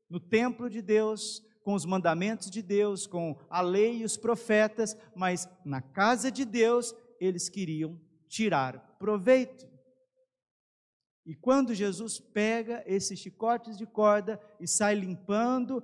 no 0.08 0.20
templo 0.20 0.70
de 0.70 0.80
Deus, 0.80 1.42
com 1.64 1.74
os 1.74 1.84
mandamentos 1.84 2.50
de 2.50 2.62
Deus, 2.62 3.06
com 3.06 3.36
a 3.48 3.60
lei 3.60 3.98
e 3.98 4.04
os 4.04 4.16
profetas, 4.16 4.96
mas 5.14 5.48
na 5.64 5.80
casa 5.80 6.30
de 6.30 6.44
Deus 6.44 6.94
eles 7.18 7.48
queriam 7.48 7.98
tirar 8.28 8.96
proveito. 8.98 9.68
E 11.26 11.34
quando 11.34 11.74
Jesus 11.74 12.18
pega 12.18 12.82
esses 12.86 13.18
chicotes 13.18 13.76
de 13.76 13.86
corda 13.86 14.40
e 14.58 14.66
sai 14.66 14.94
limpando 14.94 15.82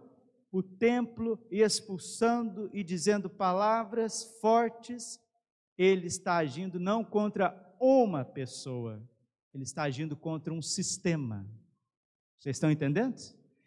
o 0.56 0.62
templo 0.62 1.38
e 1.50 1.60
expulsando 1.60 2.70
e 2.72 2.82
dizendo 2.82 3.28
palavras 3.28 4.24
fortes, 4.40 5.20
ele 5.76 6.06
está 6.06 6.36
agindo 6.36 6.80
não 6.80 7.04
contra 7.04 7.54
uma 7.78 8.24
pessoa, 8.24 9.06
ele 9.52 9.64
está 9.64 9.82
agindo 9.82 10.16
contra 10.16 10.54
um 10.54 10.62
sistema. 10.62 11.46
Vocês 12.38 12.56
estão 12.56 12.70
entendendo? 12.70 13.16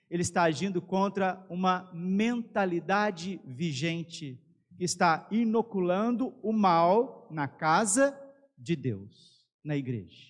Ele 0.10 0.24
está 0.24 0.42
agindo 0.42 0.82
contra 0.82 1.46
uma 1.48 1.92
mentalidade 1.94 3.40
vigente 3.46 4.42
que 4.76 4.84
está 4.84 5.28
inoculando 5.30 6.34
o 6.42 6.52
mal 6.52 7.28
na 7.30 7.48
casa 7.48 8.20
de 8.58 8.76
Deus, 8.76 9.48
na 9.64 9.78
igreja. 9.78 10.26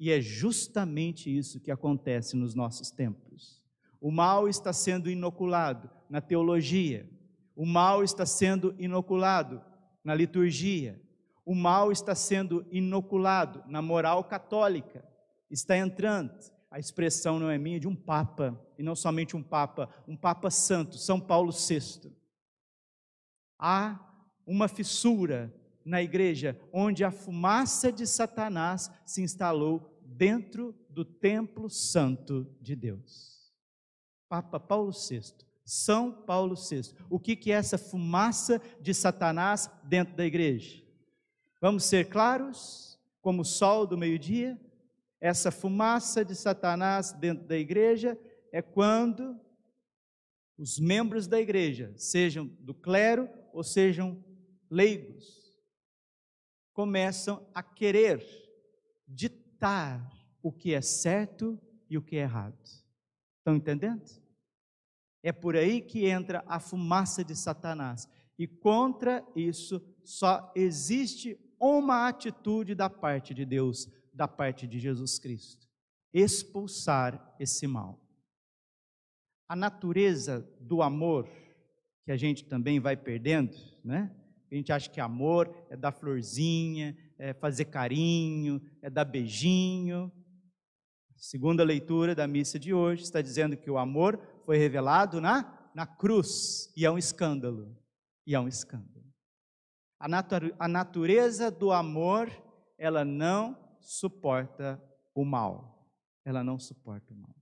E 0.00 0.10
é 0.10 0.20
justamente 0.20 1.30
isso 1.30 1.60
que 1.60 1.70
acontece 1.70 2.36
nos 2.36 2.56
nossos 2.56 2.90
tempos. 2.90 3.61
O 4.02 4.10
mal 4.10 4.48
está 4.48 4.72
sendo 4.72 5.08
inoculado 5.08 5.88
na 6.10 6.20
teologia, 6.20 7.08
o 7.54 7.64
mal 7.64 8.02
está 8.02 8.26
sendo 8.26 8.74
inoculado 8.76 9.62
na 10.02 10.12
liturgia, 10.12 11.00
o 11.46 11.54
mal 11.54 11.92
está 11.92 12.12
sendo 12.12 12.66
inoculado 12.72 13.62
na 13.68 13.80
moral 13.80 14.24
católica, 14.24 15.04
está 15.48 15.76
entrando. 15.76 16.32
A 16.68 16.80
expressão 16.80 17.38
não 17.38 17.48
é 17.48 17.56
minha, 17.56 17.76
é 17.76 17.78
de 17.78 17.86
um 17.86 17.94
papa, 17.94 18.60
e 18.76 18.82
não 18.82 18.96
somente 18.96 19.36
um 19.36 19.42
papa, 19.42 19.88
um 20.08 20.16
papa 20.16 20.50
santo, 20.50 20.98
São 20.98 21.20
Paulo 21.20 21.52
VI. 21.52 22.12
Há 23.56 24.00
uma 24.44 24.66
fissura 24.66 25.54
na 25.84 26.02
igreja 26.02 26.60
onde 26.72 27.04
a 27.04 27.12
fumaça 27.12 27.92
de 27.92 28.04
Satanás 28.04 28.90
se 29.06 29.22
instalou 29.22 29.96
dentro 30.04 30.74
do 30.90 31.04
templo 31.04 31.70
santo 31.70 32.52
de 32.60 32.74
Deus. 32.74 33.41
Papa 34.32 34.58
Paulo 34.58 34.92
VI, 34.92 35.20
São 35.62 36.10
Paulo 36.10 36.54
VI. 36.54 36.94
O 37.10 37.20
que, 37.20 37.36
que 37.36 37.52
é 37.52 37.56
essa 37.56 37.76
fumaça 37.76 38.62
de 38.80 38.94
Satanás 38.94 39.70
dentro 39.84 40.16
da 40.16 40.24
igreja? 40.24 40.82
Vamos 41.60 41.84
ser 41.84 42.08
claros, 42.08 42.98
como 43.20 43.42
o 43.42 43.44
sol 43.44 43.86
do 43.86 43.98
meio-dia? 43.98 44.58
Essa 45.20 45.50
fumaça 45.50 46.24
de 46.24 46.34
Satanás 46.34 47.12
dentro 47.12 47.46
da 47.46 47.58
igreja 47.58 48.18
é 48.50 48.62
quando 48.62 49.38
os 50.56 50.78
membros 50.78 51.26
da 51.26 51.38
igreja, 51.38 51.92
sejam 51.98 52.46
do 52.58 52.72
clero 52.72 53.28
ou 53.52 53.62
sejam 53.62 54.24
leigos, 54.70 55.54
começam 56.72 57.46
a 57.52 57.62
querer 57.62 58.26
ditar 59.06 60.10
o 60.42 60.50
que 60.50 60.72
é 60.72 60.80
certo 60.80 61.60
e 61.90 61.98
o 61.98 62.02
que 62.02 62.16
é 62.16 62.20
errado. 62.20 62.56
Estão 63.36 63.56
entendendo? 63.56 64.21
É 65.22 65.30
por 65.32 65.56
aí 65.56 65.80
que 65.80 66.06
entra 66.06 66.42
a 66.46 66.58
fumaça 66.58 67.24
de 67.24 67.36
Satanás. 67.36 68.08
E 68.38 68.46
contra 68.46 69.24
isso 69.36 69.80
só 70.04 70.52
existe 70.56 71.38
uma 71.60 72.08
atitude 72.08 72.74
da 72.74 72.90
parte 72.90 73.32
de 73.32 73.44
Deus, 73.44 73.88
da 74.12 74.26
parte 74.26 74.66
de 74.66 74.80
Jesus 74.80 75.18
Cristo: 75.18 75.68
expulsar 76.12 77.34
esse 77.38 77.66
mal. 77.66 78.00
A 79.48 79.54
natureza 79.54 80.48
do 80.60 80.82
amor, 80.82 81.28
que 82.04 82.10
a 82.10 82.16
gente 82.16 82.44
também 82.44 82.80
vai 82.80 82.96
perdendo, 82.96 83.56
né? 83.84 84.10
A 84.50 84.54
gente 84.54 84.72
acha 84.72 84.90
que 84.90 85.00
amor 85.00 85.54
é 85.70 85.76
dar 85.76 85.92
florzinha, 85.92 86.96
é 87.16 87.32
fazer 87.32 87.66
carinho, 87.66 88.60
é 88.82 88.90
dar 88.90 89.04
beijinho. 89.04 90.12
Segunda 91.16 91.62
leitura 91.62 92.14
da 92.14 92.26
missa 92.26 92.58
de 92.58 92.74
hoje 92.74 93.04
está 93.04 93.22
dizendo 93.22 93.56
que 93.56 93.70
o 93.70 93.78
amor 93.78 94.20
foi 94.44 94.58
revelado 94.58 95.20
na, 95.20 95.70
na 95.74 95.86
cruz, 95.86 96.72
e 96.76 96.84
é 96.84 96.90
um 96.90 96.98
escândalo. 96.98 97.76
E 98.26 98.34
é 98.34 98.40
um 98.40 98.48
escândalo. 98.48 99.04
A, 99.98 100.08
natu 100.08 100.36
a 100.58 100.68
natureza 100.68 101.50
do 101.50 101.72
amor, 101.72 102.30
ela 102.78 103.04
não 103.04 103.56
suporta 103.80 104.82
o 105.14 105.24
mal. 105.24 105.88
Ela 106.24 106.42
não 106.44 106.58
suporta 106.58 107.12
o 107.12 107.16
mal. 107.16 107.34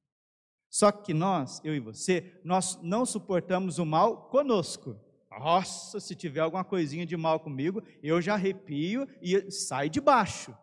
Só 0.70 0.92
que 0.92 1.12
nós, 1.12 1.60
eu 1.64 1.74
e 1.74 1.80
você, 1.80 2.40
nós 2.44 2.78
não 2.82 3.04
suportamos 3.04 3.78
o 3.78 3.84
mal 3.84 4.28
conosco. 4.28 4.96
Nossa, 5.30 5.98
se 6.00 6.14
tiver 6.14 6.40
alguma 6.40 6.64
coisinha 6.64 7.04
de 7.04 7.16
mal 7.16 7.40
comigo, 7.40 7.82
eu 8.02 8.20
já 8.20 8.34
arrepio 8.34 9.06
e 9.20 9.50
sai 9.50 9.88
de 9.88 10.00
baixo. 10.00 10.56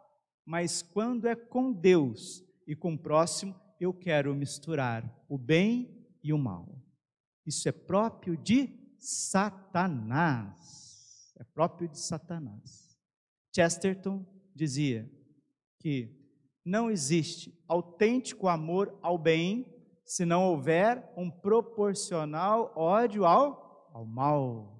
Mas 0.46 0.82
quando 0.82 1.28
é 1.28 1.36
com 1.36 1.74
Deus 1.74 2.44
e 2.66 2.76
com 2.76 2.94
o 2.94 2.98
próximo, 2.98 3.56
eu 3.80 3.94
quero 3.94 4.34
misturar 4.34 5.04
o 5.28 5.38
bem 5.38 5.97
e 6.28 6.34
o 6.34 6.38
mal. 6.38 6.68
Isso 7.46 7.68
é 7.70 7.72
próprio 7.72 8.36
de 8.36 8.70
Satanás. 9.00 10.58
É 11.40 11.44
próprio 11.44 11.88
de 11.88 12.00
Satanás. 12.00 12.98
Chesterton 13.56 14.26
dizia 14.54 15.10
que 15.80 16.14
não 16.66 16.92
existe 16.92 17.58
autêntico 17.68 18.50
amor 18.50 18.98
ao 19.02 19.18
bem 19.18 19.74
se 20.06 20.26
não 20.26 20.46
houver 20.46 21.14
um 21.16 21.30
proporcional 21.30 22.74
ódio 22.76 23.26
ao, 23.26 23.90
ao 23.94 24.06
mal. 24.06 24.78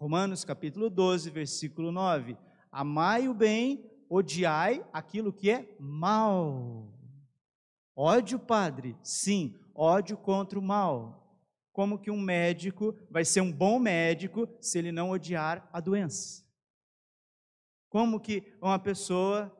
Romanos 0.00 0.44
capítulo 0.44 0.88
12, 0.88 1.30
versículo 1.30 1.90
9. 1.90 2.36
Amai 2.70 3.28
o 3.28 3.34
bem, 3.34 3.90
odiai 4.08 4.84
aquilo 4.92 5.32
que 5.32 5.50
é 5.50 5.76
mal. 5.78 6.92
Ódio, 7.94 8.38
padre? 8.38 8.96
Sim, 9.02 9.61
ódio 9.82 10.16
contra 10.16 10.58
o 10.58 10.62
mal. 10.62 11.18
Como 11.72 11.98
que 11.98 12.10
um 12.10 12.20
médico 12.20 12.94
vai 13.10 13.24
ser 13.24 13.40
um 13.40 13.50
bom 13.50 13.78
médico 13.78 14.48
se 14.60 14.78
ele 14.78 14.92
não 14.92 15.10
odiar 15.10 15.68
a 15.72 15.80
doença? 15.80 16.44
Como 17.88 18.20
que 18.20 18.54
uma 18.60 18.78
pessoa 18.78 19.52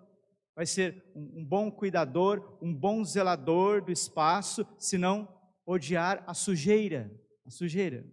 vai 0.55 0.65
ser 0.65 1.03
um 1.15 1.45
bom 1.45 1.71
cuidador, 1.71 2.57
um 2.63 2.73
bom 2.73 3.03
zelador 3.05 3.83
do 3.83 3.91
espaço, 3.91 4.67
se 4.79 4.97
não 4.97 5.29
odiar 5.67 6.23
a 6.27 6.35
sujeira? 6.35 7.11
A 7.45 7.51
sujeira. 7.51 8.07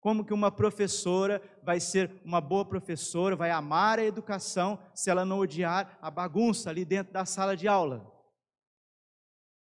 Como 0.00 0.24
que 0.24 0.32
uma 0.32 0.50
professora 0.50 1.42
vai 1.62 1.80
ser 1.80 2.12
uma 2.24 2.40
boa 2.40 2.64
professora, 2.64 3.36
vai 3.36 3.50
amar 3.50 3.98
a 3.98 4.04
educação, 4.04 4.78
se 4.94 5.10
ela 5.10 5.24
não 5.24 5.40
odiar 5.40 5.98
a 6.00 6.10
bagunça 6.10 6.70
ali 6.70 6.84
dentro 6.84 7.12
da 7.12 7.26
sala 7.26 7.56
de 7.56 7.68
aula? 7.68 8.15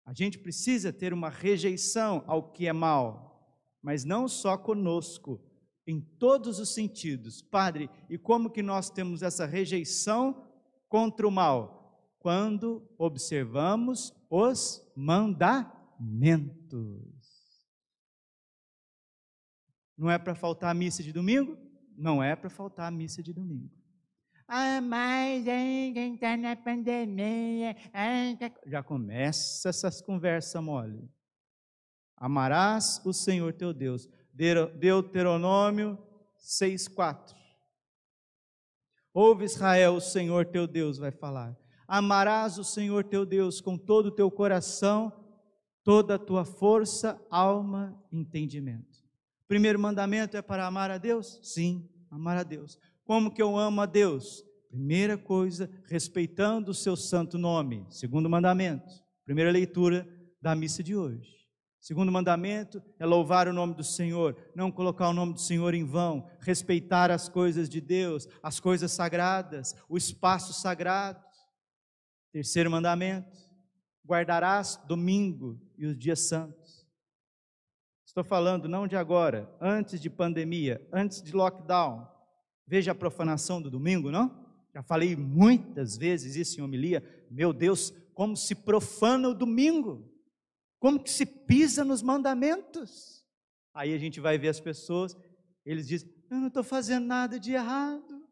A 0.05 0.13
gente 0.13 0.37
precisa 0.37 0.91
ter 0.91 1.13
uma 1.13 1.29
rejeição 1.29 2.23
ao 2.27 2.51
que 2.51 2.67
é 2.67 2.73
mal, 2.73 3.57
mas 3.81 4.03
não 4.03 4.27
só 4.27 4.57
conosco, 4.57 5.41
em 5.85 5.99
todos 5.99 6.59
os 6.59 6.73
sentidos. 6.73 7.41
Padre, 7.41 7.89
e 8.09 8.17
como 8.17 8.49
que 8.49 8.61
nós 8.61 8.89
temos 8.89 9.21
essa 9.21 9.45
rejeição 9.45 10.49
contra 10.89 11.27
o 11.27 11.31
mal? 11.31 12.15
Quando 12.19 12.89
observamos 12.97 14.13
os 14.29 14.81
mandamentos. 14.95 15.73
Não 19.97 20.09
é 20.09 20.17
para 20.17 20.33
faltar 20.33 20.71
a 20.71 20.73
missa 20.73 21.03
de 21.03 21.11
domingo? 21.11 21.57
Não 21.95 22.23
é 22.23 22.35
para 22.35 22.49
faltar 22.49 22.87
a 22.87 22.91
missa 22.91 23.21
de 23.21 23.31
domingo. 23.31 23.82
Ah, 24.55 24.79
mas 24.81 25.43
quem 25.45 26.13
está 26.13 26.37
na 26.37 26.55
pandemia. 26.55 27.75
Já 28.67 28.83
começa 28.83 29.69
essas 29.69 29.99
conversas 29.99 30.61
mole. 30.61 31.09
Amarás 32.15 33.01
o 33.03 33.11
Senhor 33.11 33.51
teu 33.53 33.73
Deus. 33.73 34.07
Deuteronômio 34.31 35.97
6,4. 36.37 37.33
Ouve 39.11 39.45
Israel, 39.45 39.95
o 39.95 40.01
Senhor 40.01 40.45
teu 40.45 40.67
Deus 40.67 40.99
vai 40.99 41.09
falar. 41.09 41.57
Amarás 41.87 42.59
o 42.59 42.63
Senhor 42.63 43.05
teu 43.05 43.25
Deus 43.25 43.59
com 43.59 43.75
todo 43.75 44.09
o 44.09 44.11
teu 44.11 44.29
coração, 44.29 45.11
toda 45.83 46.13
a 46.13 46.19
tua 46.19 46.45
força, 46.45 47.19
alma 47.27 47.99
entendimento. 48.11 49.03
Primeiro 49.47 49.79
mandamento 49.79 50.37
é 50.37 50.43
para 50.43 50.67
amar 50.67 50.91
a 50.91 50.99
Deus? 50.99 51.39
Sim, 51.41 51.89
amar 52.11 52.37
a 52.37 52.43
Deus. 52.43 52.77
Como 53.05 53.33
que 53.33 53.41
eu 53.41 53.57
amo 53.57 53.81
a 53.81 53.85
Deus? 53.85 54.43
Primeira 54.69 55.17
coisa, 55.17 55.69
respeitando 55.85 56.71
o 56.71 56.73
seu 56.73 56.95
santo 56.95 57.37
nome. 57.37 57.85
Segundo 57.89 58.29
mandamento. 58.29 58.91
Primeira 59.25 59.51
leitura 59.51 60.07
da 60.41 60.55
missa 60.55 60.81
de 60.81 60.95
hoje. 60.95 61.43
Segundo 61.79 62.13
mandamento 62.13 62.81
é 62.97 63.05
louvar 63.05 63.45
o 63.47 63.53
nome 63.53 63.75
do 63.75 63.83
Senhor, 63.83 64.37
não 64.55 64.71
colocar 64.71 65.09
o 65.09 65.13
nome 65.13 65.33
do 65.33 65.41
Senhor 65.41 65.73
em 65.73 65.83
vão, 65.83 66.25
respeitar 66.39 67.11
as 67.11 67.27
coisas 67.27 67.67
de 67.67 67.81
Deus, 67.81 68.25
as 68.41 68.57
coisas 68.57 68.89
sagradas, 68.91 69.75
o 69.89 69.97
espaço 69.97 70.53
sagrado. 70.53 71.21
Terceiro 72.31 72.71
mandamento: 72.71 73.37
guardarás 74.07 74.79
domingo 74.87 75.59
e 75.77 75.85
os 75.85 75.97
dias 75.97 76.21
santos. 76.21 76.87
Estou 78.05 78.23
falando 78.23 78.69
não 78.69 78.87
de 78.87 78.95
agora, 78.95 79.53
antes 79.59 79.99
de 79.99 80.09
pandemia, 80.09 80.87
antes 80.93 81.21
de 81.21 81.33
lockdown. 81.33 82.12
Veja 82.65 82.91
a 82.91 82.95
profanação 82.95 83.61
do 83.61 83.69
domingo, 83.69 84.11
não? 84.11 84.43
Já 84.73 84.81
falei 84.81 85.15
muitas 85.15 85.95
vezes 85.95 86.35
isso 86.35 86.59
em 86.59 86.63
homilia. 86.63 87.03
Meu 87.29 87.53
Deus, 87.53 87.93
como 88.13 88.35
se 88.35 88.55
profana 88.55 89.29
o 89.29 89.33
domingo. 89.33 90.09
Como 90.79 91.01
que 91.01 91.09
se 91.09 91.25
pisa 91.25 91.83
nos 91.83 92.01
mandamentos. 92.01 93.23
Aí 93.73 93.93
a 93.93 93.97
gente 93.97 94.19
vai 94.19 94.37
ver 94.37 94.49
as 94.49 94.59
pessoas, 94.59 95.15
eles 95.65 95.87
dizem: 95.87 96.09
Eu 96.29 96.37
não 96.37 96.47
estou 96.47 96.63
fazendo 96.63 97.05
nada 97.05 97.39
de 97.39 97.53
errado. 97.53 98.23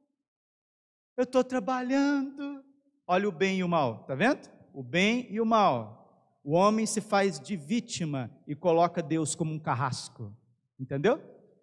Eu 1.15 1.24
estou 1.24 1.44
trabalhando. 1.44 2.63
Olha 3.08 3.28
o 3.28 3.32
bem 3.32 3.60
e 3.60 3.63
o 3.63 3.70
mal, 3.70 4.04
tá 4.06 4.15
vendo? 4.15 4.50
O 4.74 4.84
bem 4.84 5.28
e 5.30 5.39
o 5.39 5.46
mal. 5.46 6.02
O 6.44 6.54
homem 6.54 6.86
se 6.86 7.02
faz 7.02 7.39
de 7.39 7.56
vítima 7.56 8.32
e 8.48 8.56
coloca 8.56 9.02
Deus 9.02 9.36
como 9.36 9.54
um 9.54 9.60
carrasco. 9.60 10.36
Entendeu? 10.80 11.22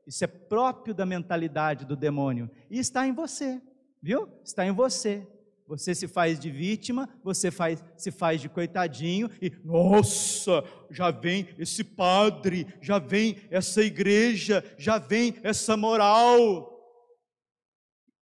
Isso 0.08 0.24
é 0.24 0.26
próprio 0.26 0.94
da 0.94 1.04
mentalidade 1.04 1.84
do 1.84 1.94
demônio. 1.94 2.50
E 2.70 2.78
está 2.78 3.06
em 3.06 3.12
você, 3.12 3.60
viu? 4.02 4.26
Está 4.42 4.64
em 4.64 4.72
você. 4.72 5.28
Você 5.66 5.94
se 5.94 6.08
faz 6.08 6.40
de 6.40 6.50
vítima, 6.50 7.06
você 7.22 7.50
faz, 7.50 7.84
se 7.94 8.10
faz 8.10 8.40
de 8.40 8.48
coitadinho 8.48 9.28
e, 9.40 9.50
nossa, 9.62 10.64
já 10.90 11.10
vem 11.10 11.46
esse 11.58 11.84
padre, 11.84 12.66
já 12.80 12.98
vem 12.98 13.36
essa 13.50 13.82
igreja, 13.82 14.64
já 14.78 14.96
vem 14.96 15.36
essa 15.42 15.76
moral. 15.76 16.74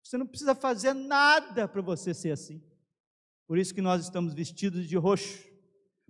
Você 0.03 0.19
não 0.19 0.27
precisa 0.27 0.57
fazer 0.57 0.93
nada 0.93 1.69
para 1.69 1.81
você 1.81 2.13
ser 2.13 2.33
assim. 2.33 2.61
Por 3.47 3.59
isso 3.59 3.73
que 3.73 3.81
nós 3.81 4.03
estamos 4.03 4.35
vestidos 4.35 4.89
de 4.89 4.97
roxo. 4.97 5.39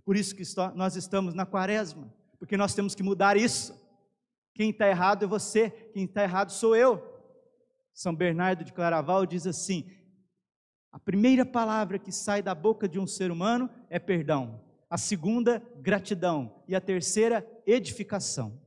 Por 0.07 0.17
isso 0.17 0.35
que 0.35 0.43
nós 0.75 0.97
estamos 0.97 1.35
na 1.35 1.45
quaresma. 1.45 2.11
Porque 2.39 2.57
nós 2.57 2.75
temos 2.75 2.95
que 2.95 3.03
mudar 3.03 3.37
isso. 3.37 3.86
Quem 4.57 4.71
está 4.71 4.89
errado 4.89 5.23
é 5.23 5.29
você, 5.29 5.69
quem 5.93 6.05
está 6.05 6.23
errado 6.23 6.51
sou 6.51 6.75
eu. 6.75 7.15
São 7.93 8.15
Bernardo 8.15 8.65
de 8.65 8.73
Claraval 8.73 9.27
diz 9.27 9.47
assim: 9.47 9.85
a 10.91 10.99
primeira 10.99 11.45
palavra 11.45 11.99
que 11.99 12.11
sai 12.11 12.41
da 12.41 12.55
boca 12.55 12.89
de 12.89 12.99
um 12.99 13.07
ser 13.07 13.31
humano 13.31 13.69
é 13.91 13.99
perdão, 13.99 14.65
a 14.89 14.97
segunda, 14.97 15.63
gratidão, 15.77 16.65
e 16.67 16.75
a 16.75 16.81
terceira, 16.81 17.47
edificação. 17.67 18.59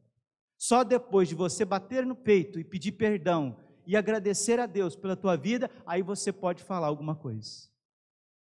Só 0.59 0.83
depois 0.83 1.27
de 1.27 1.33
você 1.33 1.65
bater 1.65 2.05
no 2.05 2.15
peito 2.15 2.59
e 2.59 2.63
pedir 2.63 2.91
perdão 2.91 3.59
e 3.83 3.97
agradecer 3.97 4.59
a 4.59 4.67
Deus 4.67 4.95
pela 4.95 5.15
tua 5.15 5.35
vida, 5.35 5.71
aí 5.87 6.03
você 6.03 6.31
pode 6.31 6.61
falar 6.61 6.85
alguma 6.85 7.15
coisa. 7.15 7.67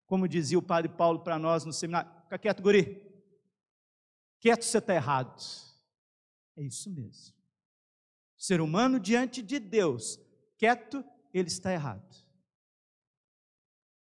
Como 0.04 0.26
dizia 0.26 0.58
o 0.58 0.62
padre 0.62 0.90
Paulo 0.90 1.20
para 1.20 1.38
nós 1.38 1.64
no 1.64 1.72
seminário: 1.72 2.10
fica 2.24 2.40
quieto, 2.40 2.60
guri. 2.60 3.00
Quieto, 4.40 4.64
você 4.64 4.78
está 4.78 4.96
errado. 4.96 5.40
É 6.56 6.62
isso 6.62 6.90
mesmo 6.90 7.35
ser 8.36 8.60
humano 8.60 9.00
diante 9.00 9.42
de 9.42 9.58
Deus, 9.58 10.18
quieto, 10.58 11.04
ele 11.32 11.48
está 11.48 11.72
errado. 11.72 12.04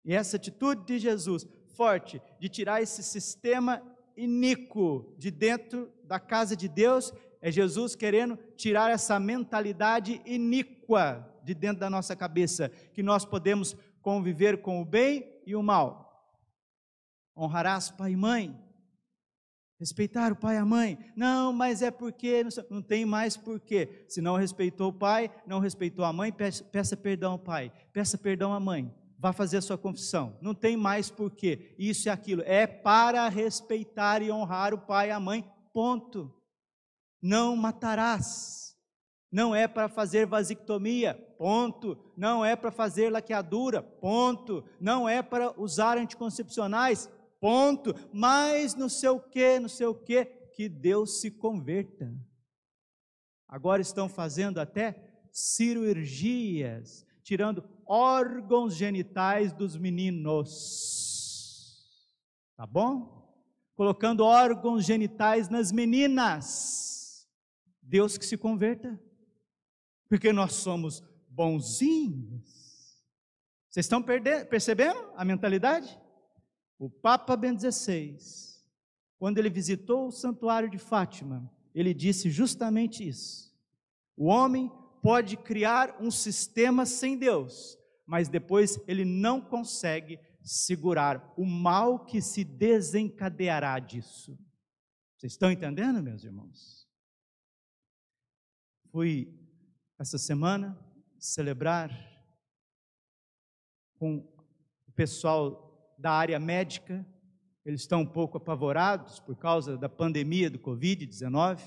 E 0.05 0.13
essa 0.13 0.37
atitude 0.37 0.85
de 0.85 0.99
Jesus, 0.99 1.47
forte, 1.75 2.21
de 2.39 2.49
tirar 2.49 2.81
esse 2.81 3.03
sistema 3.03 3.81
iníquo 4.15 5.15
de 5.17 5.31
dentro 5.31 5.91
da 6.03 6.19
casa 6.19 6.55
de 6.55 6.67
Deus, 6.67 7.13
é 7.41 7.51
Jesus 7.51 7.95
querendo 7.95 8.37
tirar 8.57 8.91
essa 8.91 9.19
mentalidade 9.19 10.21
iníqua 10.25 11.25
de 11.43 11.53
dentro 11.53 11.79
da 11.79 11.89
nossa 11.89 12.15
cabeça, 12.15 12.69
que 12.93 13.01
nós 13.01 13.23
podemos 13.23 13.75
conviver 14.01 14.61
com 14.61 14.81
o 14.81 14.85
bem 14.85 15.41
e 15.45 15.55
o 15.55 15.63
mal. 15.63 16.09
Honrarás 17.35 17.89
pai 17.89 18.11
e 18.11 18.17
mãe, 18.17 18.68
Respeitar 19.79 20.33
o 20.33 20.35
pai 20.35 20.55
e 20.55 20.59
a 20.59 20.65
mãe. 20.65 20.97
Não, 21.15 21.53
mas 21.53 21.81
é 21.81 21.89
porque 21.89 22.43
não, 22.43 22.49
não 22.69 22.81
tem 22.81 23.05
mais 23.05 23.37
porquê. 23.37 24.05
Se 24.09 24.19
não 24.21 24.35
respeitou 24.35 24.89
o 24.89 24.93
pai, 24.93 25.31
não 25.47 25.59
respeitou 25.59 26.03
a 26.03 26.11
mãe, 26.11 26.33
peça, 26.33 26.63
peça 26.65 26.97
perdão 26.97 27.33
ao 27.33 27.39
pai, 27.39 27.71
peça 27.93 28.17
perdão 28.17 28.53
à 28.53 28.59
mãe. 28.59 28.93
Vá 29.17 29.33
fazer 29.33 29.57
a 29.57 29.61
sua 29.61 29.77
confissão. 29.77 30.37
Não 30.41 30.53
tem 30.53 30.77
mais 30.77 31.09
porquê. 31.09 31.75
Isso 31.77 32.07
e 32.07 32.09
aquilo. 32.09 32.41
É 32.45 32.65
para 32.65 33.27
respeitar 33.27 34.21
e 34.21 34.31
honrar 34.31 34.73
o 34.73 34.77
pai 34.77 35.09
e 35.09 35.11
a 35.11 35.19
mãe. 35.19 35.45
Ponto. 35.73 36.33
Não 37.21 37.53
matarás. 37.55 38.77
Não 39.29 39.53
é 39.53 39.67
para 39.67 39.89
fazer 39.89 40.25
vasectomia. 40.25 41.13
Ponto. 41.37 41.97
Não 42.15 42.45
é 42.45 42.55
para 42.55 42.71
fazer 42.71 43.11
laqueadura. 43.11 43.83
Ponto. 43.83 44.63
Não 44.79 45.07
é 45.07 45.21
para 45.21 45.51
usar 45.59 45.97
anticoncepcionais 45.97 47.09
ponto, 47.39 47.93
mas 48.13 48.75
não 48.75 48.89
sei 48.89 49.09
o 49.09 49.19
que, 49.19 49.59
não 49.59 49.69
sei 49.69 49.87
o 49.87 49.95
que, 49.95 50.25
que 50.25 50.67
Deus 50.67 51.21
se 51.21 51.31
converta. 51.31 52.13
Agora 53.47 53.81
estão 53.81 54.07
fazendo 54.07 54.59
até 54.59 55.09
cirurgias, 55.31 57.05
tirando 57.23 57.63
órgãos 57.85 58.75
genitais 58.75 59.53
dos 59.53 59.77
meninos. 59.77 60.99
Tá 62.55 62.67
bom? 62.67 63.17
Colocando 63.75 64.25
órgãos 64.25 64.85
genitais 64.85 65.49
nas 65.49 65.71
meninas. 65.71 67.27
Deus 67.81 68.17
que 68.17 68.25
se 68.25 68.37
converta, 68.37 69.01
porque 70.07 70.31
nós 70.31 70.53
somos 70.53 71.01
bonzinhos. 71.27 72.59
Vocês 73.69 73.85
estão 73.85 74.03
percebendo 74.03 75.11
a 75.15 75.23
mentalidade? 75.23 75.97
O 76.79 76.89
Papa 76.89 77.35
Bento 77.35 77.61
XVI, 77.61 78.17
quando 79.19 79.37
ele 79.37 79.49
visitou 79.49 80.07
o 80.07 80.11
santuário 80.11 80.69
de 80.69 80.77
Fátima, 80.77 81.51
ele 81.75 81.93
disse 81.93 82.29
justamente 82.29 83.05
isso. 83.05 83.53
O 84.15 84.27
homem 84.27 84.71
pode 85.03 85.35
criar 85.35 86.01
um 86.01 86.09
sistema 86.09 86.85
sem 86.85 87.17
Deus, 87.17 87.77
mas 88.05 88.29
depois 88.29 88.79
ele 88.87 89.03
não 89.03 89.41
consegue 89.41 90.19
segurar 90.41 91.33
o 91.37 91.45
mal 91.45 92.05
que 92.05 92.21
se 92.21 92.45
desencadeará 92.45 93.77
disso. 93.77 94.39
Vocês 95.17 95.33
estão 95.33 95.51
entendendo, 95.51 96.01
meus 96.01 96.23
irmãos? 96.23 96.87
Fui 98.89 99.37
essa 99.99 100.17
semana 100.17 100.79
celebrar 101.19 101.91
com 103.95 104.19
o 104.87 104.91
pessoal 104.93 105.68
da 105.99 106.11
área 106.11 106.39
médica. 106.39 107.05
Eles 107.65 107.81
estão 107.81 108.01
um 108.01 108.05
pouco 108.05 108.37
apavorados 108.37 109.19
por 109.19 109.35
causa 109.35 109.77
da 109.77 109.89
pandemia 109.89 110.49
do 110.49 110.57
Covid-19. 110.57 111.61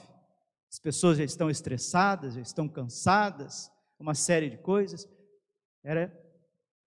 As 0.71 0.79
pessoas 0.79 1.19
já 1.19 1.25
estão 1.25 1.51
estressadas, 1.51 2.35
já 2.35 2.41
estão 2.41 2.67
cansadas, 2.67 3.71
uma 3.99 4.15
série 4.15 4.49
de 4.49 4.57
coisas. 4.57 5.07
Era 5.85 6.11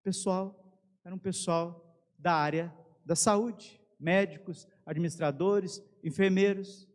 pessoal, 0.05 0.79
era 1.03 1.14
um 1.14 1.18
pessoal 1.18 1.98
da 2.18 2.35
área 2.35 2.72
da 3.05 3.16
saúde, 3.16 3.81
médicos, 3.98 4.68
administradores, 4.85 5.83
enfermeiros. 6.05 6.87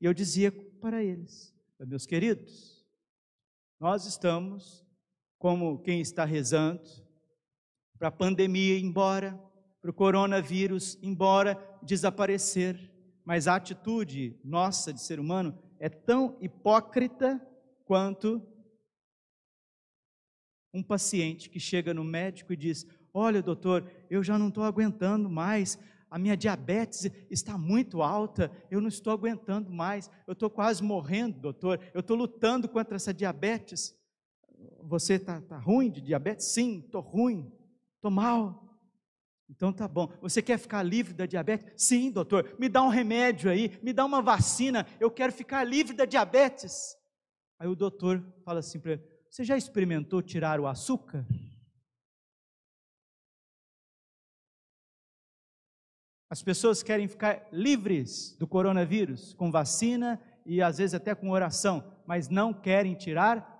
E 0.00 0.04
eu 0.04 0.12
dizia 0.12 0.50
para 0.80 1.02
eles, 1.02 1.54
meus 1.78 2.06
queridos, 2.06 2.84
nós 3.78 4.04
estamos 4.04 4.84
como 5.38 5.80
quem 5.80 6.00
está 6.00 6.24
rezando 6.24 6.82
para 7.98 8.08
a 8.08 8.12
pandemia 8.12 8.76
ir 8.76 8.82
embora, 8.82 9.38
para 9.80 9.90
o 9.90 9.94
coronavírus 9.94 10.98
embora, 11.02 11.58
desaparecer. 11.82 12.90
Mas 13.24 13.46
a 13.46 13.56
atitude 13.56 14.38
nossa 14.44 14.92
de 14.92 15.00
ser 15.00 15.20
humano 15.20 15.56
é 15.78 15.88
tão 15.88 16.36
hipócrita 16.40 17.40
quanto 17.84 18.42
um 20.72 20.82
paciente 20.82 21.50
que 21.50 21.58
chega 21.58 21.92
no 21.92 22.04
médico 22.04 22.52
e 22.52 22.56
diz: 22.56 22.86
Olha, 23.12 23.42
doutor, 23.42 23.90
eu 24.08 24.22
já 24.22 24.38
não 24.38 24.48
estou 24.48 24.64
aguentando 24.64 25.28
mais, 25.28 25.78
a 26.10 26.18
minha 26.18 26.36
diabetes 26.36 27.10
está 27.30 27.56
muito 27.56 28.02
alta, 28.02 28.50
eu 28.70 28.80
não 28.80 28.88
estou 28.88 29.12
aguentando 29.12 29.70
mais, 29.70 30.10
eu 30.26 30.32
estou 30.32 30.50
quase 30.50 30.82
morrendo, 30.82 31.38
doutor, 31.38 31.80
eu 31.94 32.00
estou 32.00 32.16
lutando 32.16 32.68
contra 32.68 32.96
essa 32.96 33.14
diabetes. 33.14 33.96
Você 34.82 35.14
está 35.14 35.40
tá 35.40 35.58
ruim 35.58 35.90
de 35.90 36.00
diabetes? 36.00 36.46
Sim, 36.46 36.82
estou 36.84 37.00
ruim, 37.00 37.52
estou 37.96 38.10
mal. 38.10 38.69
Então 39.50 39.72
tá 39.72 39.88
bom. 39.88 40.12
Você 40.22 40.40
quer 40.40 40.58
ficar 40.58 40.80
livre 40.84 41.12
da 41.12 41.26
diabetes? 41.26 41.84
Sim, 41.84 42.12
doutor. 42.12 42.56
Me 42.58 42.68
dá 42.68 42.82
um 42.82 42.88
remédio 42.88 43.50
aí, 43.50 43.76
me 43.82 43.92
dá 43.92 44.04
uma 44.04 44.22
vacina. 44.22 44.86
Eu 45.00 45.10
quero 45.10 45.32
ficar 45.32 45.64
livre 45.64 45.94
da 45.94 46.04
diabetes. 46.04 46.96
Aí 47.58 47.66
o 47.66 47.74
doutor 47.74 48.24
fala 48.44 48.60
assim 48.60 48.78
para 48.78 48.92
ele: 48.92 49.02
Você 49.28 49.42
já 49.42 49.56
experimentou 49.56 50.22
tirar 50.22 50.60
o 50.60 50.68
açúcar? 50.68 51.26
As 56.30 56.44
pessoas 56.44 56.80
querem 56.80 57.08
ficar 57.08 57.48
livres 57.52 58.36
do 58.38 58.46
coronavírus 58.46 59.34
com 59.34 59.50
vacina 59.50 60.22
e 60.46 60.62
às 60.62 60.78
vezes 60.78 60.94
até 60.94 61.12
com 61.12 61.28
oração, 61.28 61.98
mas 62.06 62.28
não 62.28 62.54
querem 62.54 62.94
tirar 62.94 63.58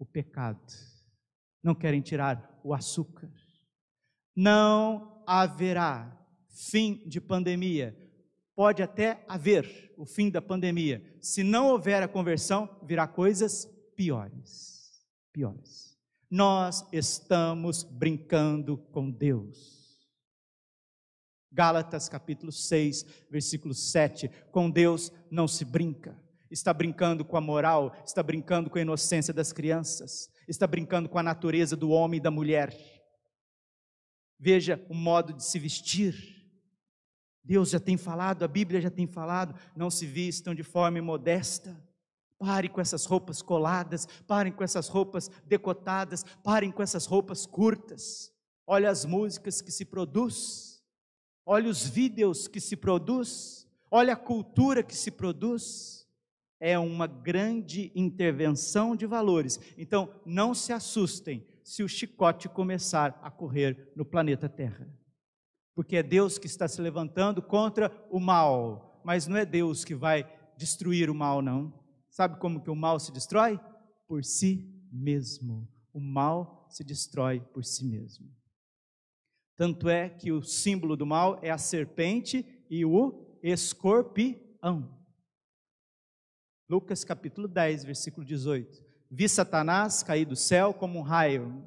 o 0.00 0.04
pecado, 0.04 0.60
não 1.62 1.76
querem 1.76 2.00
tirar 2.00 2.60
o 2.64 2.74
açúcar. 2.74 3.30
Não 4.34 5.11
haverá 5.26 6.18
fim 6.48 7.02
de 7.06 7.20
pandemia. 7.20 7.96
Pode 8.54 8.82
até 8.82 9.24
haver 9.26 9.92
o 9.96 10.04
fim 10.04 10.30
da 10.30 10.42
pandemia. 10.42 11.02
Se 11.20 11.42
não 11.42 11.68
houver 11.68 12.02
a 12.02 12.08
conversão, 12.08 12.68
virá 12.82 13.06
coisas 13.06 13.66
piores. 13.96 15.06
Piores. 15.32 15.96
Nós 16.30 16.86
estamos 16.92 17.82
brincando 17.82 18.76
com 18.76 19.10
Deus. 19.10 19.82
Gálatas 21.50 22.08
capítulo 22.08 22.50
6, 22.50 23.04
versículo 23.30 23.74
7. 23.74 24.30
Com 24.50 24.70
Deus 24.70 25.12
não 25.30 25.46
se 25.46 25.64
brinca. 25.64 26.18
Está 26.50 26.72
brincando 26.72 27.24
com 27.24 27.36
a 27.36 27.40
moral, 27.40 27.94
está 28.04 28.22
brincando 28.22 28.68
com 28.68 28.78
a 28.78 28.82
inocência 28.82 29.32
das 29.32 29.52
crianças, 29.52 30.30
está 30.46 30.66
brincando 30.66 31.08
com 31.08 31.18
a 31.18 31.22
natureza 31.22 31.74
do 31.74 31.90
homem 31.90 32.18
e 32.18 32.22
da 32.22 32.30
mulher. 32.30 32.91
Veja 34.44 34.84
o 34.88 34.94
modo 34.94 35.32
de 35.32 35.44
se 35.44 35.56
vestir. 35.56 36.44
Deus 37.44 37.70
já 37.70 37.78
tem 37.78 37.96
falado, 37.96 38.42
a 38.42 38.48
Bíblia 38.48 38.80
já 38.80 38.90
tem 38.90 39.06
falado, 39.06 39.54
não 39.76 39.88
se 39.88 40.04
vistam 40.04 40.52
de 40.52 40.64
forma 40.64 41.00
modesta. 41.00 41.80
Pare 42.40 42.68
com 42.68 42.80
essas 42.80 43.06
roupas 43.06 43.40
coladas, 43.40 44.08
parem 44.26 44.52
com 44.52 44.64
essas 44.64 44.88
roupas 44.88 45.30
decotadas, 45.46 46.24
parem 46.42 46.72
com 46.72 46.82
essas 46.82 47.06
roupas 47.06 47.46
curtas. 47.46 48.32
Olha 48.66 48.90
as 48.90 49.04
músicas 49.04 49.62
que 49.62 49.70
se 49.70 49.84
produzem 49.84 50.72
olha 51.46 51.68
os 51.68 51.86
vídeos 51.86 52.48
que 52.48 52.60
se 52.60 52.76
produz, 52.76 53.66
olha 53.90 54.14
a 54.14 54.16
cultura 54.16 54.82
que 54.82 54.96
se 54.96 55.10
produz. 55.10 56.02
É 56.58 56.78
uma 56.78 57.08
grande 57.08 57.90
intervenção 57.94 58.94
de 58.94 59.04
valores. 59.04 59.58
Então, 59.76 60.14
não 60.24 60.54
se 60.54 60.72
assustem 60.72 61.44
se 61.72 61.82
o 61.82 61.88
chicote 61.88 62.50
começar 62.50 63.18
a 63.22 63.30
correr 63.30 63.90
no 63.96 64.04
planeta 64.04 64.46
Terra. 64.46 64.86
Porque 65.74 65.96
é 65.96 66.02
Deus 66.02 66.36
que 66.36 66.46
está 66.46 66.68
se 66.68 66.82
levantando 66.82 67.40
contra 67.40 67.90
o 68.10 68.20
mal, 68.20 69.00
mas 69.02 69.26
não 69.26 69.38
é 69.38 69.46
Deus 69.46 69.82
que 69.82 69.94
vai 69.94 70.30
destruir 70.54 71.08
o 71.08 71.14
mal, 71.14 71.40
não. 71.40 71.72
Sabe 72.10 72.38
como 72.38 72.62
que 72.62 72.68
o 72.68 72.76
mal 72.76 73.00
se 73.00 73.10
destrói? 73.10 73.58
Por 74.06 74.22
si 74.22 74.70
mesmo. 74.92 75.66
O 75.94 75.98
mal 75.98 76.66
se 76.68 76.84
destrói 76.84 77.40
por 77.40 77.64
si 77.64 77.86
mesmo. 77.86 78.30
Tanto 79.56 79.88
é 79.88 80.10
que 80.10 80.30
o 80.30 80.42
símbolo 80.42 80.94
do 80.94 81.06
mal 81.06 81.40
é 81.42 81.50
a 81.50 81.56
serpente 81.56 82.44
e 82.68 82.84
o 82.84 83.38
escorpião. 83.42 84.94
Lucas 86.68 87.02
capítulo 87.02 87.48
10, 87.48 87.84
versículo 87.84 88.26
18. 88.26 88.91
Vi 89.14 89.28
Satanás 89.28 90.02
cair 90.02 90.24
do 90.24 90.34
céu 90.34 90.72
como 90.72 90.98
um 90.98 91.02
raio. 91.02 91.62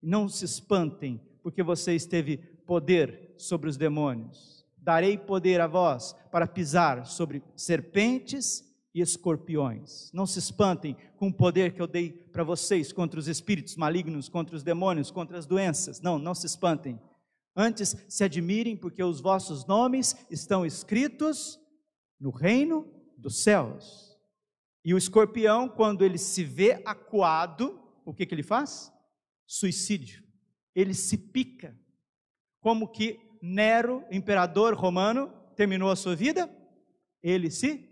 Não 0.00 0.26
se 0.26 0.46
espantem, 0.46 1.20
porque 1.42 1.62
vocês 1.62 2.06
teve 2.06 2.38
poder 2.38 3.34
sobre 3.36 3.68
os 3.68 3.76
demônios. 3.76 4.64
Darei 4.78 5.18
poder 5.18 5.60
a 5.60 5.66
vós 5.66 6.16
para 6.32 6.46
pisar 6.46 7.04
sobre 7.04 7.42
serpentes 7.54 8.64
e 8.94 9.02
escorpiões. 9.02 10.10
Não 10.14 10.24
se 10.24 10.38
espantem 10.38 10.96
com 11.18 11.28
o 11.28 11.34
poder 11.34 11.74
que 11.74 11.82
eu 11.82 11.86
dei 11.86 12.12
para 12.12 12.42
vocês 12.42 12.90
contra 12.90 13.20
os 13.20 13.28
espíritos 13.28 13.76
malignos, 13.76 14.26
contra 14.26 14.56
os 14.56 14.62
demônios, 14.62 15.10
contra 15.10 15.36
as 15.36 15.44
doenças. 15.44 16.00
Não, 16.00 16.18
não 16.18 16.34
se 16.34 16.46
espantem. 16.46 16.98
Antes 17.54 17.94
se 18.08 18.24
admirem, 18.24 18.74
porque 18.74 19.02
os 19.02 19.20
vossos 19.20 19.66
nomes 19.66 20.16
estão 20.30 20.64
escritos 20.64 21.60
no 22.18 22.30
reino 22.30 22.90
dos 23.18 23.42
céus. 23.42 24.07
E 24.88 24.94
o 24.94 24.96
escorpião, 24.96 25.68
quando 25.68 26.02
ele 26.02 26.16
se 26.16 26.42
vê 26.42 26.82
acuado, 26.86 27.78
o 28.06 28.14
que, 28.14 28.24
que 28.24 28.34
ele 28.34 28.42
faz? 28.42 28.90
Suicídio. 29.46 30.24
Ele 30.74 30.94
se 30.94 31.18
pica. 31.18 31.78
Como 32.58 32.88
que 32.88 33.20
Nero, 33.42 34.02
imperador 34.10 34.72
romano, 34.72 35.30
terminou 35.54 35.90
a 35.90 35.94
sua 35.94 36.16
vida? 36.16 36.50
Ele 37.22 37.50
se 37.50 37.86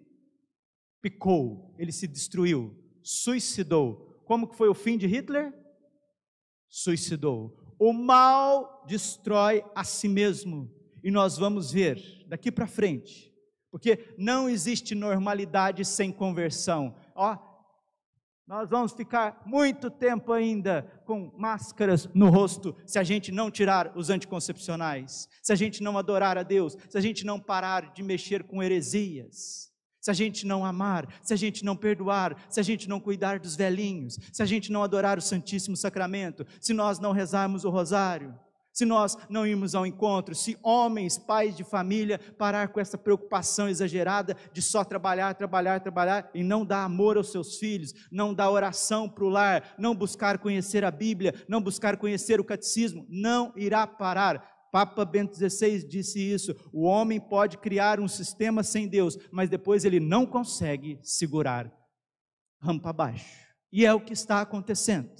picou, 1.02 1.76
ele 1.78 1.92
se 1.92 2.06
destruiu, 2.06 2.74
suicidou. 3.02 4.22
Como 4.24 4.48
que 4.48 4.56
foi 4.56 4.70
o 4.70 4.74
fim 4.74 4.96
de 4.96 5.06
Hitler? 5.06 5.52
Suicidou. 6.66 7.74
O 7.78 7.92
mal 7.92 8.86
destrói 8.88 9.62
a 9.74 9.84
si 9.84 10.08
mesmo. 10.08 10.74
E 11.04 11.10
nós 11.10 11.36
vamos 11.36 11.72
ver 11.72 12.24
daqui 12.26 12.50
para 12.50 12.66
frente. 12.66 13.35
Porque 13.70 14.14
não 14.16 14.48
existe 14.48 14.94
normalidade 14.94 15.84
sem 15.84 16.12
conversão. 16.12 16.94
Ó, 17.14 17.36
nós 18.46 18.70
vamos 18.70 18.92
ficar 18.92 19.42
muito 19.44 19.90
tempo 19.90 20.32
ainda 20.32 20.82
com 21.04 21.32
máscaras 21.36 22.08
no 22.14 22.30
rosto 22.30 22.76
se 22.86 22.98
a 22.98 23.02
gente 23.02 23.32
não 23.32 23.50
tirar 23.50 23.92
os 23.96 24.08
anticoncepcionais, 24.08 25.28
se 25.42 25.52
a 25.52 25.56
gente 25.56 25.82
não 25.82 25.98
adorar 25.98 26.38
a 26.38 26.42
Deus, 26.42 26.76
se 26.88 26.96
a 26.96 27.00
gente 27.00 27.26
não 27.26 27.40
parar 27.40 27.92
de 27.92 28.02
mexer 28.02 28.44
com 28.44 28.62
heresias 28.62 29.66
se 30.06 30.10
a 30.12 30.14
gente 30.14 30.46
não 30.46 30.64
amar, 30.64 31.08
se 31.20 31.34
a 31.34 31.36
gente 31.36 31.64
não 31.64 31.74
perdoar, 31.74 32.46
se 32.48 32.60
a 32.60 32.62
gente 32.62 32.88
não 32.88 33.00
cuidar 33.00 33.40
dos 33.40 33.56
velhinhos, 33.56 34.16
se 34.32 34.40
a 34.40 34.46
gente 34.46 34.70
não 34.70 34.84
adorar 34.84 35.18
o 35.18 35.20
Santíssimo 35.20 35.76
Sacramento, 35.76 36.46
se 36.60 36.72
nós 36.72 37.00
não 37.00 37.10
rezarmos 37.10 37.64
o 37.64 37.70
rosário, 37.70 38.32
se 38.76 38.84
nós 38.84 39.16
não 39.30 39.46
irmos 39.46 39.74
ao 39.74 39.86
encontro, 39.86 40.34
se 40.34 40.54
homens, 40.62 41.16
pais 41.16 41.56
de 41.56 41.64
família, 41.64 42.20
parar 42.36 42.68
com 42.68 42.78
essa 42.78 42.98
preocupação 42.98 43.70
exagerada 43.70 44.36
de 44.52 44.60
só 44.60 44.84
trabalhar, 44.84 45.32
trabalhar, 45.32 45.80
trabalhar 45.80 46.30
e 46.34 46.44
não 46.44 46.62
dar 46.62 46.84
amor 46.84 47.16
aos 47.16 47.32
seus 47.32 47.56
filhos, 47.56 47.94
não 48.12 48.34
dar 48.34 48.50
oração 48.50 49.08
para 49.08 49.24
o 49.24 49.30
lar, 49.30 49.74
não 49.78 49.94
buscar 49.94 50.36
conhecer 50.36 50.84
a 50.84 50.90
Bíblia, 50.90 51.34
não 51.48 51.62
buscar 51.62 51.96
conhecer 51.96 52.38
o 52.38 52.44
catecismo, 52.44 53.06
não 53.08 53.50
irá 53.56 53.86
parar. 53.86 54.46
Papa 54.70 55.06
Bento 55.06 55.34
XVI 55.34 55.82
disse 55.88 56.20
isso: 56.20 56.54
o 56.70 56.82
homem 56.82 57.18
pode 57.18 57.56
criar 57.56 57.98
um 57.98 58.06
sistema 58.06 58.62
sem 58.62 58.86
Deus, 58.86 59.16
mas 59.32 59.48
depois 59.48 59.86
ele 59.86 60.00
não 60.00 60.26
consegue 60.26 60.98
segurar 61.02 61.72
rampa 62.60 62.90
abaixo. 62.90 63.24
E 63.72 63.86
é 63.86 63.94
o 63.94 64.00
que 64.00 64.12
está 64.12 64.42
acontecendo. 64.42 65.10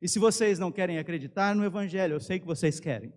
E 0.00 0.08
se 0.08 0.18
vocês 0.18 0.58
não 0.58 0.72
querem 0.72 0.98
acreditar 0.98 1.54
no 1.54 1.64
Evangelho, 1.64 2.14
eu 2.14 2.20
sei 2.20 2.38
que 2.38 2.46
vocês 2.46 2.80
querem. 2.80 3.12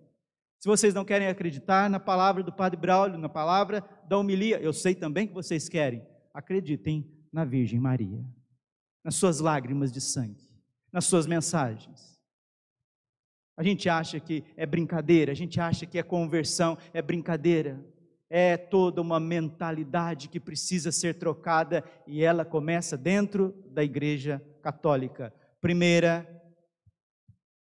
Se 0.59 0.67
vocês 0.67 0.93
não 0.93 1.03
querem 1.03 1.27
acreditar 1.27 1.89
na 1.89 1.99
palavra 1.99 2.41
do 2.41 2.51
Padre 2.51 2.79
Braulio, 2.79 3.17
na 3.17 3.29
palavra 3.29 3.83
da 4.07 4.17
homilia, 4.17 4.59
eu 4.59 4.71
sei 4.71 4.95
também 4.95 5.27
que 5.27 5.33
vocês 5.33 5.67
querem. 5.67 6.05
Acreditem 6.33 7.05
na 7.31 7.43
Virgem 7.43 7.79
Maria, 7.79 8.23
nas 9.03 9.15
suas 9.15 9.39
lágrimas 9.39 9.91
de 9.91 9.99
sangue, 9.99 10.49
nas 10.91 11.05
suas 11.05 11.25
mensagens. 11.25 12.13
A 13.55 13.63
gente 13.63 13.87
acha 13.87 14.19
que 14.19 14.43
é 14.55 14.65
brincadeira, 14.65 15.31
a 15.31 15.35
gente 15.35 15.59
acha 15.59 15.85
que 15.85 15.97
é 15.97 16.03
conversão, 16.03 16.77
é 16.93 17.01
brincadeira. 17.01 17.83
É 18.29 18.57
toda 18.57 18.99
uma 18.99 19.19
mentalidade 19.19 20.27
que 20.27 20.39
precisa 20.39 20.91
ser 20.91 21.15
trocada 21.15 21.83
e 22.07 22.23
ela 22.23 22.43
começa 22.43 22.97
dentro 22.97 23.53
da 23.69 23.83
Igreja 23.83 24.41
Católica. 24.61 25.31
Primeira 25.61 26.32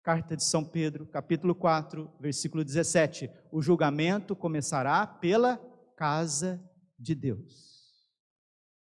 Carta 0.02 0.36
de 0.36 0.42
São 0.42 0.64
Pedro, 0.64 1.06
capítulo 1.06 1.54
4, 1.54 2.10
versículo 2.18 2.64
17. 2.64 3.30
O 3.52 3.62
julgamento 3.62 4.34
começará 4.34 5.06
pela 5.06 5.58
casa 5.96 6.60
de 6.98 7.14
Deus. 7.14 7.80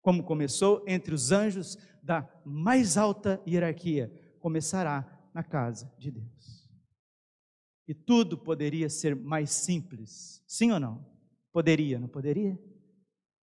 Como 0.02 0.24
começou 0.24 0.84
entre 0.88 1.16
os 1.16 1.32
anjos 1.32 1.78
da 2.04 2.30
mais 2.46 2.96
alta 2.96 3.42
hierarquia, 3.48 4.12
começará 4.40 5.30
na 5.34 5.44
casa 5.44 5.92
de 5.98 6.12
Deus. 6.12 6.70
E 7.88 7.94
tudo 7.96 8.38
poderia 8.38 8.88
ser 8.88 9.16
mais 9.16 9.50
simples, 9.50 10.44
sim 10.46 10.72
ou 10.72 10.80
não? 10.80 11.04
Poderia, 11.52 12.00
não 12.00 12.08
poderia? 12.08 12.56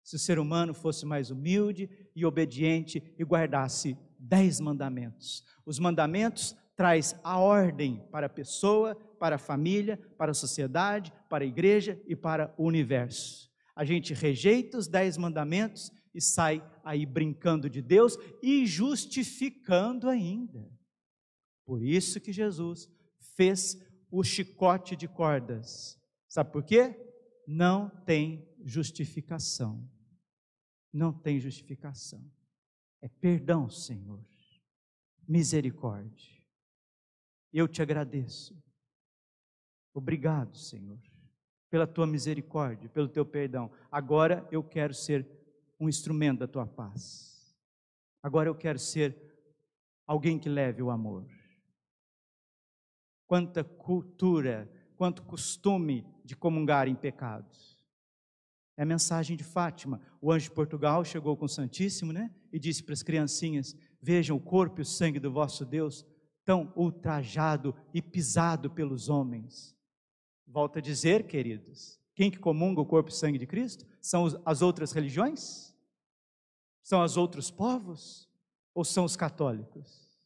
Se 0.03 0.16
o 0.16 0.18
ser 0.18 0.40
humano 0.40 0.75
fosse 0.75 1.07
mais 1.07 1.31
humilde 1.31 1.88
e 2.14 2.27
obediente 2.27 3.14
e 3.16 3.25
guardasse 3.25 3.96
dez 4.18 4.59
mandamentos. 4.59 5.44
Os 5.64 5.79
mandamentos 5.79 6.57
traz 6.83 7.14
a 7.23 7.38
ordem 7.38 8.05
para 8.11 8.27
a 8.27 8.29
pessoa, 8.29 8.97
para 9.21 9.37
a 9.37 9.38
família, 9.38 9.97
para 10.18 10.33
a 10.33 10.35
sociedade, 10.35 11.12
para 11.31 11.45
a 11.45 11.47
igreja 11.47 12.03
e 12.09 12.16
para 12.16 12.53
o 12.59 12.64
universo. 12.64 13.49
A 13.77 13.85
gente 13.85 14.12
rejeita 14.12 14.77
os 14.77 14.88
dez 14.88 15.16
mandamentos 15.16 15.92
e 16.12 16.21
sai 16.21 16.61
aí 16.83 17.07
brincando 17.07 17.71
de 17.71 17.81
Deus 17.81 18.18
e 18.42 18.66
justificando 18.66 20.09
ainda. 20.09 20.68
Por 21.64 21.85
isso 21.85 22.21
que 22.21 22.33
Jesus 22.33 22.90
fez 23.37 23.81
o 24.11 24.25
chicote 24.25 24.97
de 24.97 25.07
cordas. 25.07 25.97
Sabe 26.29 26.51
por 26.51 26.64
quê? 26.64 26.97
Não 27.47 27.88
tem 28.05 28.45
justificação. 28.64 29.88
Não 30.92 31.12
tem 31.12 31.38
justificação. 31.38 32.29
É 33.01 33.07
perdão, 33.07 33.71
Senhor. 33.71 34.27
Misericórdia. 35.29 36.41
Eu 37.52 37.68
te 37.68 37.82
agradeço. 37.82 38.56
Obrigado, 39.94 40.56
Senhor, 40.56 40.98
pela 41.68 41.86
tua 41.86 42.06
misericórdia, 42.06 42.88
pelo 42.88 43.08
teu 43.08 43.26
perdão. 43.26 43.70
Agora 43.90 44.46
eu 44.50 44.64
quero 44.64 44.94
ser 44.94 45.28
um 45.78 45.88
instrumento 45.88 46.40
da 46.40 46.48
tua 46.48 46.66
paz. 46.66 47.54
Agora 48.22 48.48
eu 48.48 48.54
quero 48.54 48.78
ser 48.78 49.16
alguém 50.06 50.38
que 50.38 50.48
leve 50.48 50.82
o 50.82 50.90
amor. 50.90 51.26
Quanta 53.26 53.62
cultura, 53.62 54.70
quanto 54.96 55.22
costume 55.22 56.06
de 56.24 56.36
comungar 56.36 56.88
em 56.88 56.94
pecados. 56.94 57.78
É 58.76 58.82
a 58.82 58.86
mensagem 58.86 59.36
de 59.36 59.44
Fátima. 59.44 60.00
O 60.20 60.32
anjo 60.32 60.48
de 60.48 60.54
Portugal 60.54 61.04
chegou 61.04 61.36
com 61.36 61.44
o 61.44 61.48
Santíssimo, 61.48 62.12
né? 62.12 62.34
E 62.52 62.58
disse 62.58 62.82
para 62.82 62.94
as 62.94 63.02
criancinhas: 63.02 63.76
Vejam 64.00 64.36
o 64.36 64.40
corpo 64.40 64.80
e 64.80 64.82
o 64.82 64.86
sangue 64.86 65.20
do 65.20 65.30
vosso 65.30 65.64
Deus 65.64 66.06
tão 66.44 66.72
ultrajado 66.76 67.74
e 67.92 68.02
pisado 68.02 68.70
pelos 68.70 69.09
homens. 69.09 69.76
Volto 70.46 70.78
a 70.78 70.83
dizer, 70.83 71.26
queridos, 71.26 72.00
quem 72.14 72.31
que 72.31 72.38
comunga 72.38 72.81
o 72.81 72.87
corpo 72.87 73.11
e 73.11 73.14
sangue 73.14 73.38
de 73.38 73.46
Cristo? 73.46 73.87
São 74.00 74.26
as 74.44 74.62
outras 74.62 74.92
religiões? 74.92 75.74
São 76.83 77.02
os 77.02 77.16
outros 77.16 77.50
povos? 77.50 78.28
Ou 78.74 78.85
são 78.85 79.05
os 79.05 79.16
católicos? 79.16 80.18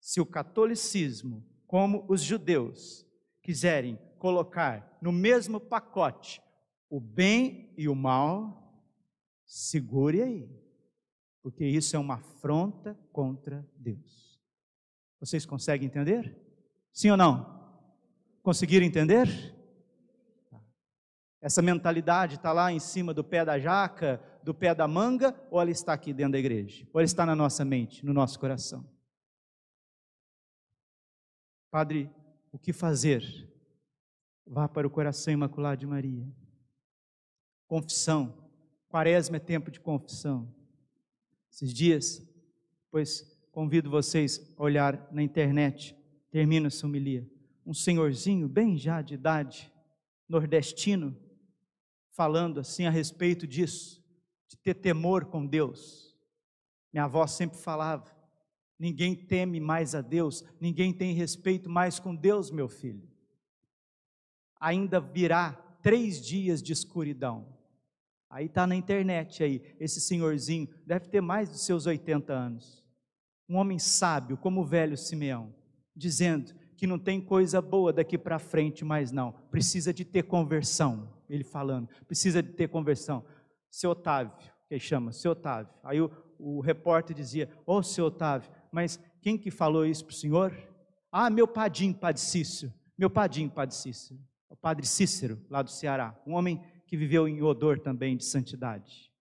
Se 0.00 0.20
o 0.20 0.26
catolicismo, 0.26 1.44
como 1.66 2.04
os 2.08 2.22
judeus, 2.22 3.06
quiserem 3.42 3.98
colocar 4.18 4.98
no 5.00 5.12
mesmo 5.12 5.60
pacote 5.60 6.42
o 6.88 7.00
bem 7.00 7.72
e 7.76 7.88
o 7.88 7.94
mal, 7.94 8.62
segure 9.46 10.22
aí, 10.22 10.48
porque 11.42 11.64
isso 11.64 11.96
é 11.96 11.98
uma 11.98 12.14
afronta 12.14 12.98
contra 13.12 13.68
Deus. 13.76 14.31
Vocês 15.22 15.46
conseguem 15.46 15.86
entender? 15.86 16.36
Sim 16.92 17.12
ou 17.12 17.16
não? 17.16 17.62
Conseguiram 18.42 18.84
entender? 18.84 19.28
Essa 21.40 21.62
mentalidade 21.62 22.34
está 22.34 22.52
lá 22.52 22.72
em 22.72 22.80
cima 22.80 23.14
do 23.14 23.22
pé 23.22 23.44
da 23.44 23.56
jaca, 23.56 24.20
do 24.42 24.52
pé 24.52 24.74
da 24.74 24.88
manga, 24.88 25.32
ou 25.48 25.60
ela 25.60 25.70
está 25.70 25.92
aqui 25.92 26.12
dentro 26.12 26.32
da 26.32 26.40
igreja? 26.40 26.84
Ou 26.92 27.00
ela 27.00 27.04
está 27.04 27.24
na 27.24 27.36
nossa 27.36 27.64
mente, 27.64 28.04
no 28.04 28.12
nosso 28.12 28.36
coração? 28.36 28.84
Padre, 31.70 32.10
o 32.50 32.58
que 32.58 32.72
fazer? 32.72 33.48
Vá 34.44 34.68
para 34.68 34.88
o 34.88 34.90
coração 34.90 35.32
imaculado 35.32 35.78
de 35.78 35.86
Maria. 35.86 36.28
Confissão. 37.68 38.50
Quaresma 38.88 39.36
é 39.36 39.40
tempo 39.40 39.70
de 39.70 39.78
confissão. 39.78 40.52
Esses 41.48 41.72
dias, 41.72 42.28
pois 42.90 43.31
convido 43.52 43.90
vocês 43.90 44.50
a 44.56 44.62
olhar 44.62 45.06
na 45.12 45.22
internet, 45.22 45.94
termino 46.30 46.66
essa 46.66 46.86
homilia, 46.86 47.30
um 47.64 47.74
senhorzinho 47.74 48.48
bem 48.48 48.78
já 48.78 49.02
de 49.02 49.14
idade, 49.14 49.70
nordestino, 50.26 51.14
falando 52.10 52.58
assim 52.58 52.86
a 52.86 52.90
respeito 52.90 53.46
disso, 53.46 54.02
de 54.48 54.56
ter 54.56 54.74
temor 54.74 55.26
com 55.26 55.46
Deus. 55.46 56.16
Minha 56.92 57.04
avó 57.04 57.26
sempre 57.26 57.58
falava: 57.58 58.10
ninguém 58.78 59.14
teme 59.14 59.60
mais 59.60 59.94
a 59.94 60.00
Deus, 60.00 60.42
ninguém 60.58 60.92
tem 60.92 61.14
respeito 61.14 61.68
mais 61.68 62.00
com 62.00 62.16
Deus, 62.16 62.50
meu 62.50 62.68
filho. 62.68 63.06
Ainda 64.58 64.98
virá 64.98 65.52
três 65.82 66.24
dias 66.24 66.62
de 66.62 66.72
escuridão. 66.72 67.52
Aí 68.30 68.46
está 68.46 68.66
na 68.66 68.74
internet 68.74 69.44
aí, 69.44 69.62
esse 69.78 70.00
senhorzinho, 70.00 70.66
deve 70.86 71.08
ter 71.08 71.20
mais 71.20 71.50
de 71.50 71.58
seus 71.58 71.84
80 71.84 72.32
anos 72.32 72.81
um 73.52 73.58
homem 73.58 73.78
sábio 73.78 74.38
como 74.38 74.62
o 74.62 74.64
velho 74.64 74.96
Simeão, 74.96 75.54
dizendo 75.94 76.54
que 76.74 76.86
não 76.86 76.98
tem 76.98 77.20
coisa 77.20 77.60
boa 77.60 77.92
daqui 77.92 78.16
para 78.16 78.38
frente 78.38 78.82
mais 78.82 79.12
não, 79.12 79.32
precisa 79.50 79.92
de 79.92 80.06
ter 80.06 80.22
conversão, 80.22 81.12
ele 81.28 81.44
falando, 81.44 81.86
precisa 82.06 82.42
de 82.42 82.48
ter 82.48 82.68
conversão. 82.68 83.22
Seu 83.70 83.90
Otávio, 83.90 84.32
que 84.38 84.50
ele 84.70 84.80
chama, 84.80 85.12
seu 85.12 85.32
Otávio. 85.32 85.70
Aí 85.84 86.00
o, 86.00 86.10
o 86.38 86.60
repórter 86.60 87.14
dizia, 87.14 87.50
ô 87.66 87.76
oh, 87.76 87.82
seu 87.82 88.06
Otávio, 88.06 88.50
mas 88.70 88.98
quem 89.20 89.36
que 89.36 89.50
falou 89.50 89.84
isso 89.84 90.06
para 90.06 90.12
o 90.12 90.16
senhor? 90.16 90.56
Ah, 91.10 91.28
meu 91.28 91.46
padrinho, 91.46 91.94
Padre 91.94 92.22
Cícero, 92.22 92.72
meu 92.96 93.10
padrinho, 93.10 93.50
Padre 93.50 93.74
Cícero, 93.74 94.18
o 94.48 94.56
Padre 94.56 94.86
Cícero, 94.86 95.38
lá 95.50 95.60
do 95.60 95.70
Ceará, 95.70 96.18
um 96.26 96.32
homem 96.32 96.64
que 96.86 96.96
viveu 96.96 97.28
em 97.28 97.42
odor 97.42 97.78
também 97.78 98.16
de 98.16 98.24
santidade. 98.24 99.11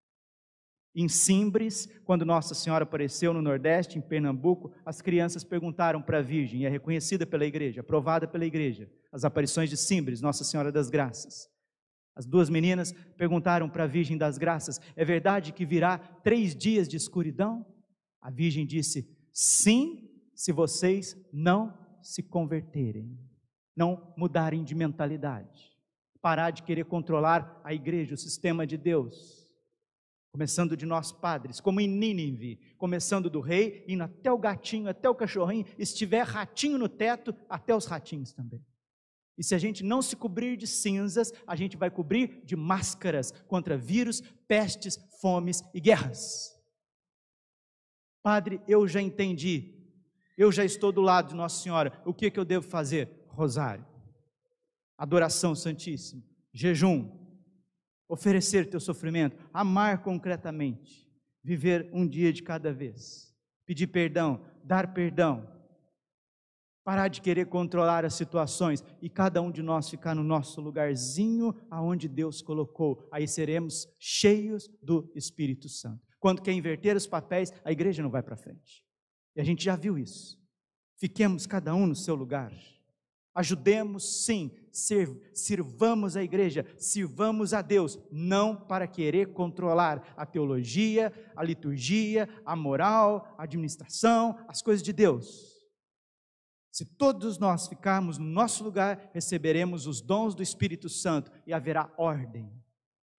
Em 0.94 1.08
Simbres, 1.08 1.88
quando 2.04 2.26
Nossa 2.26 2.54
Senhora 2.54 2.84
apareceu 2.84 3.34
no 3.34 3.42
Nordeste, 3.42 3.98
em 3.98 4.02
Pernambuco, 4.02 4.74
as 4.86 5.02
crianças 5.02 5.44
perguntaram 5.44 6.02
para 6.02 6.18
a 6.18 6.22
Virgem, 6.22 6.66
é 6.66 6.70
reconhecida 6.70 7.26
pela 7.26 7.46
igreja, 7.46 7.80
aprovada 7.80 8.28
pela 8.28 8.46
igreja, 8.46 8.92
as 9.12 9.24
aparições 9.24 9.70
de 9.70 9.78
Simbres, 9.78 10.20
Nossa 10.20 10.44
Senhora 10.44 10.72
das 10.72 10.90
Graças. 10.90 11.50
As 12.14 12.26
duas 12.26 12.50
meninas 12.50 12.92
perguntaram 13.16 13.70
para 13.70 13.86
a 13.86 13.88
Virgem 13.88 14.18
das 14.18 14.38
Graças: 14.38 14.82
é 14.94 15.06
verdade 15.06 15.54
que 15.54 15.66
virá 15.66 15.98
três 15.98 16.54
dias 16.54 16.90
de 16.90 16.98
escuridão? 16.98 17.66
A 18.22 18.30
Virgem 18.30 18.66
disse: 18.66 19.10
sim, 19.32 20.10
se 20.36 20.52
vocês 20.52 21.16
não 21.32 21.74
se 22.04 22.22
converterem, 22.22 23.18
não 23.74 24.14
mudarem 24.18 24.62
de 24.62 24.76
mentalidade, 24.76 25.72
parar 26.22 26.52
de 26.52 26.64
querer 26.64 26.84
controlar 26.84 27.62
a 27.64 27.74
igreja, 27.74 28.14
o 28.14 28.18
sistema 28.18 28.68
de 28.68 28.76
Deus 28.76 29.41
começando 30.32 30.78
de 30.78 30.86
nós 30.86 31.12
padres, 31.12 31.60
como 31.60 31.82
em 31.82 31.88
Nínive, 31.88 32.58
começando 32.78 33.30
do 33.30 33.42
rei, 33.42 33.84
indo 33.88 34.04
até 34.04 34.32
o 34.32 34.38
gatinho, 34.38 34.88
até 34.88 35.10
o 35.10 35.16
cachorrinho, 35.16 35.66
estiver 35.78 36.24
ratinho 36.24 36.78
no 36.78 36.88
teto, 36.88 37.36
até 37.50 37.76
os 37.76 37.86
ratinhos 37.86 38.32
também. 38.32 38.64
E 39.38 39.44
se 39.44 39.54
a 39.54 39.58
gente 39.58 39.84
não 39.84 40.02
se 40.02 40.16
cobrir 40.16 40.56
de 40.56 40.68
cinzas, 40.68 41.34
a 41.46 41.56
gente 41.56 41.76
vai 41.76 41.90
cobrir 41.90 42.42
de 42.46 42.56
máscaras 42.56 43.32
contra 43.48 43.78
vírus, 43.78 44.22
pestes, 44.48 44.98
fomes 45.20 45.64
e 45.74 45.82
guerras. 45.82 46.56
Padre, 48.24 48.62
eu 48.68 48.88
já 48.88 49.02
entendi. 49.02 49.74
Eu 50.38 50.52
já 50.52 50.64
estou 50.64 50.92
do 50.92 51.02
lado 51.02 51.30
de 51.30 51.36
Nossa 51.36 51.62
Senhora. 51.62 52.02
O 52.06 52.14
que, 52.14 52.32
que 52.32 52.40
eu 52.40 52.46
devo 52.46 52.68
fazer? 52.68 53.26
Rosário, 53.28 53.86
adoração 54.98 55.56
santíssima, 55.56 56.22
jejum, 56.54 57.21
oferecer 58.12 58.70
teu 58.70 58.80
sofrimento, 58.82 59.38
amar 59.54 60.04
concretamente, 60.04 61.10
viver 61.42 61.90
um 61.94 62.06
dia 62.06 62.34
de 62.34 62.44
cada 62.44 62.74
vez, 62.74 63.34
pedir 63.66 63.88
perdão, 63.88 64.46
dar 64.62 64.94
perdão, 64.94 65.50
parar 66.84 67.08
de 67.08 67.22
querer 67.22 67.46
controlar 67.46 68.04
as 68.04 68.14
situações 68.14 68.84
e 69.02 69.10
cada 69.10 69.42
um 69.42 69.50
de 69.50 69.62
nós 69.62 69.90
ficar 69.90 70.14
no 70.14 70.26
nosso 70.26 70.60
lugarzinho 70.60 71.56
aonde 71.70 72.10
Deus 72.10 72.42
colocou. 72.42 73.08
Aí 73.14 73.26
seremos 73.26 73.88
cheios 73.98 74.70
do 74.84 75.10
Espírito 75.16 75.70
Santo. 75.70 76.02
Quando 76.20 76.42
quer 76.42 76.52
inverter 76.52 76.98
os 76.98 77.08
papéis, 77.08 77.54
a 77.64 77.72
igreja 77.72 78.04
não 78.04 78.10
vai 78.10 78.22
para 78.22 78.36
frente. 78.36 78.84
E 79.38 79.40
a 79.40 79.44
gente 79.46 79.64
já 79.64 79.78
viu 79.78 79.98
isso. 79.98 80.38
Fiquemos 80.98 81.48
cada 81.48 81.74
um 81.74 81.88
no 81.88 81.96
seu 81.96 82.14
lugar. 82.14 82.52
Ajudemos 83.34 84.26
sim, 84.26 84.52
sirvamos 85.34 86.18
a 86.18 86.24
igreja, 86.24 86.66
sirvamos 86.78 87.54
a 87.54 87.62
Deus, 87.62 87.98
não 88.12 88.56
para 88.56 88.88
querer 88.88 89.32
controlar 89.32 90.14
a 90.18 90.26
teologia, 90.26 91.14
a 91.36 91.44
liturgia, 91.44 92.28
a 92.46 92.56
moral, 92.58 93.34
a 93.38 93.44
administração, 93.44 94.38
as 94.50 94.62
coisas 94.62 94.84
de 94.84 94.92
Deus. 94.92 95.52
Se 96.72 96.86
todos 96.86 97.38
nós 97.38 97.68
ficarmos 97.68 98.18
no 98.18 98.26
nosso 98.26 98.64
lugar, 98.64 99.12
receberemos 99.14 99.88
os 99.88 100.02
dons 100.02 100.36
do 100.36 100.44
Espírito 100.44 100.90
Santo 100.90 101.32
e 101.48 101.54
haverá 101.54 101.94
ordem. 101.98 102.52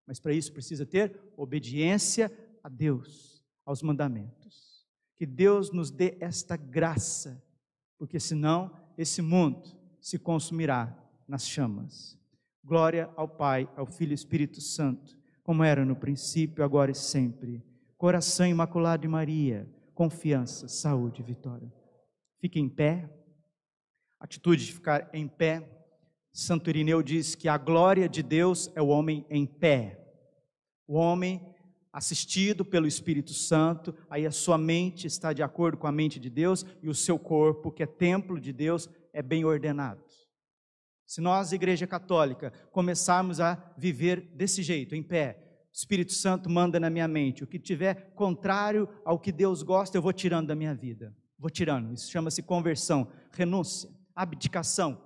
Mas 0.06 0.20
para 0.20 0.34
isso 0.34 0.52
precisa 0.52 0.84
ter 0.84 1.18
obediência 1.36 2.30
a 2.62 2.68
Deus, 2.68 3.42
aos 3.64 3.82
mandamentos. 3.82 4.86
Que 5.16 5.24
Deus 5.24 5.70
nos 5.70 5.90
dê 5.90 6.16
esta 6.20 6.56
graça, 6.56 7.42
porque 7.98 8.20
senão 8.20 8.74
esse 8.98 9.22
mundo 9.22 9.81
se 10.02 10.18
consumirá 10.18 10.94
nas 11.28 11.48
chamas. 11.48 12.18
Glória 12.64 13.08
ao 13.16 13.28
Pai, 13.28 13.70
ao 13.76 13.86
Filho 13.86 14.10
e 14.10 14.14
Espírito 14.14 14.60
Santo, 14.60 15.16
como 15.44 15.62
era 15.62 15.84
no 15.84 15.94
princípio, 15.94 16.64
agora 16.64 16.90
e 16.90 16.94
sempre. 16.94 17.64
Coração 17.96 18.46
imaculado 18.46 19.02
de 19.02 19.08
Maria, 19.08 19.68
confiança, 19.94 20.66
saúde 20.66 21.22
e 21.22 21.24
vitória. 21.24 21.72
Fique 22.40 22.58
em 22.58 22.68
pé. 22.68 23.08
Atitude 24.18 24.66
de 24.66 24.72
ficar 24.72 25.08
em 25.12 25.28
pé. 25.28 25.68
Santo 26.32 26.68
Irineu 26.68 27.02
diz 27.02 27.34
que 27.36 27.48
a 27.48 27.56
glória 27.56 28.08
de 28.08 28.22
Deus 28.22 28.70
é 28.74 28.82
o 28.82 28.88
homem 28.88 29.24
em 29.30 29.46
pé. 29.46 30.00
O 30.86 30.94
homem 30.94 31.51
assistido 31.92 32.64
pelo 32.64 32.86
Espírito 32.86 33.34
Santo, 33.34 33.94
aí 34.08 34.26
a 34.26 34.30
sua 34.30 34.56
mente 34.56 35.06
está 35.06 35.32
de 35.32 35.42
acordo 35.42 35.76
com 35.76 35.86
a 35.86 35.92
mente 35.92 36.18
de 36.18 36.30
Deus 36.30 36.64
e 36.82 36.88
o 36.88 36.94
seu 36.94 37.18
corpo, 37.18 37.70
que 37.70 37.82
é 37.82 37.86
templo 37.86 38.40
de 38.40 38.52
Deus, 38.52 38.88
é 39.12 39.20
bem 39.20 39.44
ordenado. 39.44 40.02
Se 41.06 41.20
nós, 41.20 41.52
Igreja 41.52 41.86
Católica, 41.86 42.50
começarmos 42.70 43.38
a 43.38 43.74
viver 43.76 44.20
desse 44.34 44.62
jeito, 44.62 44.94
em 44.94 45.02
pé, 45.02 45.66
o 45.70 45.76
Espírito 45.76 46.12
Santo 46.12 46.48
manda 46.48 46.80
na 46.80 46.88
minha 46.88 47.06
mente, 47.06 47.44
o 47.44 47.46
que 47.46 47.58
tiver 47.58 48.12
contrário 48.14 48.88
ao 49.04 49.18
que 49.18 49.30
Deus 49.30 49.62
gosta, 49.62 49.96
eu 49.96 50.02
vou 50.02 50.12
tirando 50.12 50.46
da 50.46 50.54
minha 50.54 50.74
vida. 50.74 51.14
Vou 51.38 51.50
tirando. 51.50 51.92
Isso 51.92 52.10
chama-se 52.10 52.42
conversão, 52.42 53.10
renúncia, 53.32 53.90
abdicação. 54.14 55.02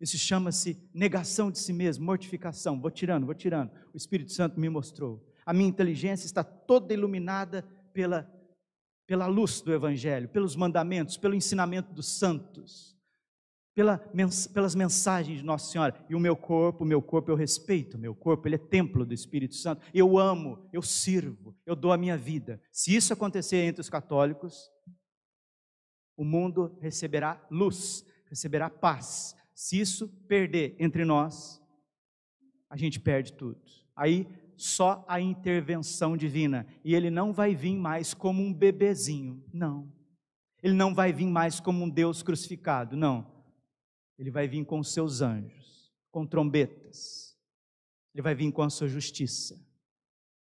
Isso 0.00 0.18
chama-se 0.18 0.88
negação 0.92 1.50
de 1.50 1.58
si 1.58 1.72
mesmo, 1.72 2.04
mortificação. 2.04 2.80
Vou 2.80 2.90
tirando, 2.90 3.26
vou 3.26 3.34
tirando. 3.34 3.70
O 3.92 3.96
Espírito 3.96 4.32
Santo 4.32 4.58
me 4.58 4.68
mostrou. 4.68 5.24
A 5.44 5.52
minha 5.52 5.68
inteligência 5.68 6.26
está 6.26 6.42
toda 6.42 6.94
iluminada 6.94 7.62
pela, 7.92 8.30
pela 9.06 9.26
luz 9.26 9.60
do 9.60 9.72
Evangelho, 9.72 10.28
pelos 10.28 10.56
mandamentos, 10.56 11.16
pelo 11.16 11.34
ensinamento 11.34 11.92
dos 11.92 12.06
santos 12.06 12.94
pela, 13.74 13.98
pelas 14.52 14.74
mensagens 14.74 15.38
de 15.38 15.44
Nossa 15.44 15.70
Senhora. 15.70 15.94
E 16.08 16.14
o 16.14 16.20
meu 16.20 16.36
corpo, 16.36 16.84
o 16.84 16.86
meu 16.86 17.02
corpo 17.02 17.30
eu 17.30 17.34
respeito, 17.34 17.96
o 17.96 18.00
meu 18.00 18.14
corpo 18.14 18.46
ele 18.46 18.54
é 18.54 18.58
templo 18.58 19.04
do 19.04 19.12
Espírito 19.12 19.56
Santo. 19.56 19.84
Eu 19.92 20.16
amo, 20.16 20.68
eu 20.72 20.80
sirvo, 20.80 21.56
eu 21.66 21.74
dou 21.74 21.92
a 21.92 21.98
minha 21.98 22.16
vida. 22.16 22.62
Se 22.70 22.94
isso 22.94 23.12
acontecer 23.12 23.56
entre 23.56 23.80
os 23.80 23.90
católicos, 23.90 24.70
o 26.16 26.24
mundo 26.24 26.78
receberá 26.80 27.44
luz, 27.50 28.06
receberá 28.26 28.70
paz. 28.70 29.34
Se 29.54 29.80
isso 29.80 30.08
perder 30.28 30.76
entre 30.78 31.04
nós, 31.04 31.60
a 32.70 32.76
gente 32.76 33.00
perde 33.00 33.32
tudo. 33.32 33.60
Aí 33.96 34.28
só 34.56 35.04
a 35.08 35.20
intervenção 35.20 36.16
divina. 36.16 36.66
E 36.84 36.94
ele 36.94 37.10
não 37.10 37.32
vai 37.32 37.54
vir 37.54 37.76
mais 37.76 38.14
como 38.14 38.42
um 38.42 38.52
bebezinho, 38.52 39.44
não. 39.52 39.92
Ele 40.62 40.74
não 40.74 40.94
vai 40.94 41.12
vir 41.12 41.26
mais 41.26 41.60
como 41.60 41.84
um 41.84 41.90
Deus 41.90 42.22
crucificado, 42.22 42.96
não 42.96 43.34
ele 44.18 44.30
vai 44.30 44.46
vir 44.46 44.64
com 44.64 44.82
seus 44.82 45.20
anjos, 45.20 45.92
com 46.10 46.26
trombetas. 46.26 47.36
Ele 48.14 48.22
vai 48.22 48.34
vir 48.34 48.52
com 48.52 48.62
a 48.62 48.70
sua 48.70 48.88
justiça. 48.88 49.60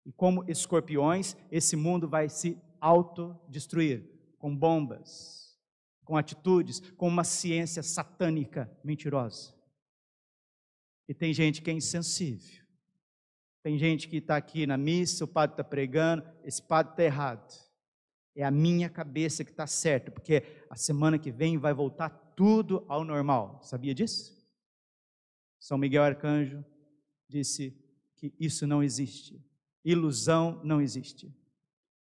E 0.04 0.12
como 0.12 0.44
escorpiões, 0.48 1.34
esse 1.50 1.74
mundo 1.74 2.08
vai 2.08 2.28
se 2.28 2.60
autodestruir 2.80 4.08
com 4.38 4.54
bombas, 4.54 5.58
com 6.04 6.16
atitudes, 6.16 6.80
com 6.96 7.08
uma 7.08 7.24
ciência 7.24 7.82
satânica 7.82 8.70
mentirosa. 8.84 9.54
E 11.08 11.14
tem 11.14 11.32
gente 11.32 11.62
que 11.62 11.70
é 11.70 11.74
insensível. 11.74 12.64
Tem 13.66 13.76
gente 13.76 14.06
que 14.06 14.18
está 14.18 14.36
aqui 14.36 14.64
na 14.64 14.76
missa, 14.76 15.24
o 15.24 15.26
padre 15.26 15.54
está 15.54 15.64
pregando, 15.64 16.22
esse 16.44 16.62
padre 16.62 16.92
está 16.92 17.02
errado. 17.02 17.52
É 18.32 18.44
a 18.44 18.50
minha 18.52 18.88
cabeça 18.88 19.42
que 19.42 19.50
está 19.50 19.66
certa, 19.66 20.08
porque 20.08 20.44
a 20.70 20.76
semana 20.76 21.18
que 21.18 21.32
vem 21.32 21.58
vai 21.58 21.74
voltar 21.74 22.10
tudo 22.36 22.84
ao 22.86 23.02
normal. 23.02 23.60
Sabia 23.64 23.92
disso? 23.92 24.32
São 25.58 25.76
Miguel 25.76 26.04
Arcanjo 26.04 26.64
disse 27.28 27.76
que 28.14 28.32
isso 28.38 28.68
não 28.68 28.84
existe. 28.84 29.44
Ilusão 29.84 30.60
não 30.62 30.80
existe. 30.80 31.36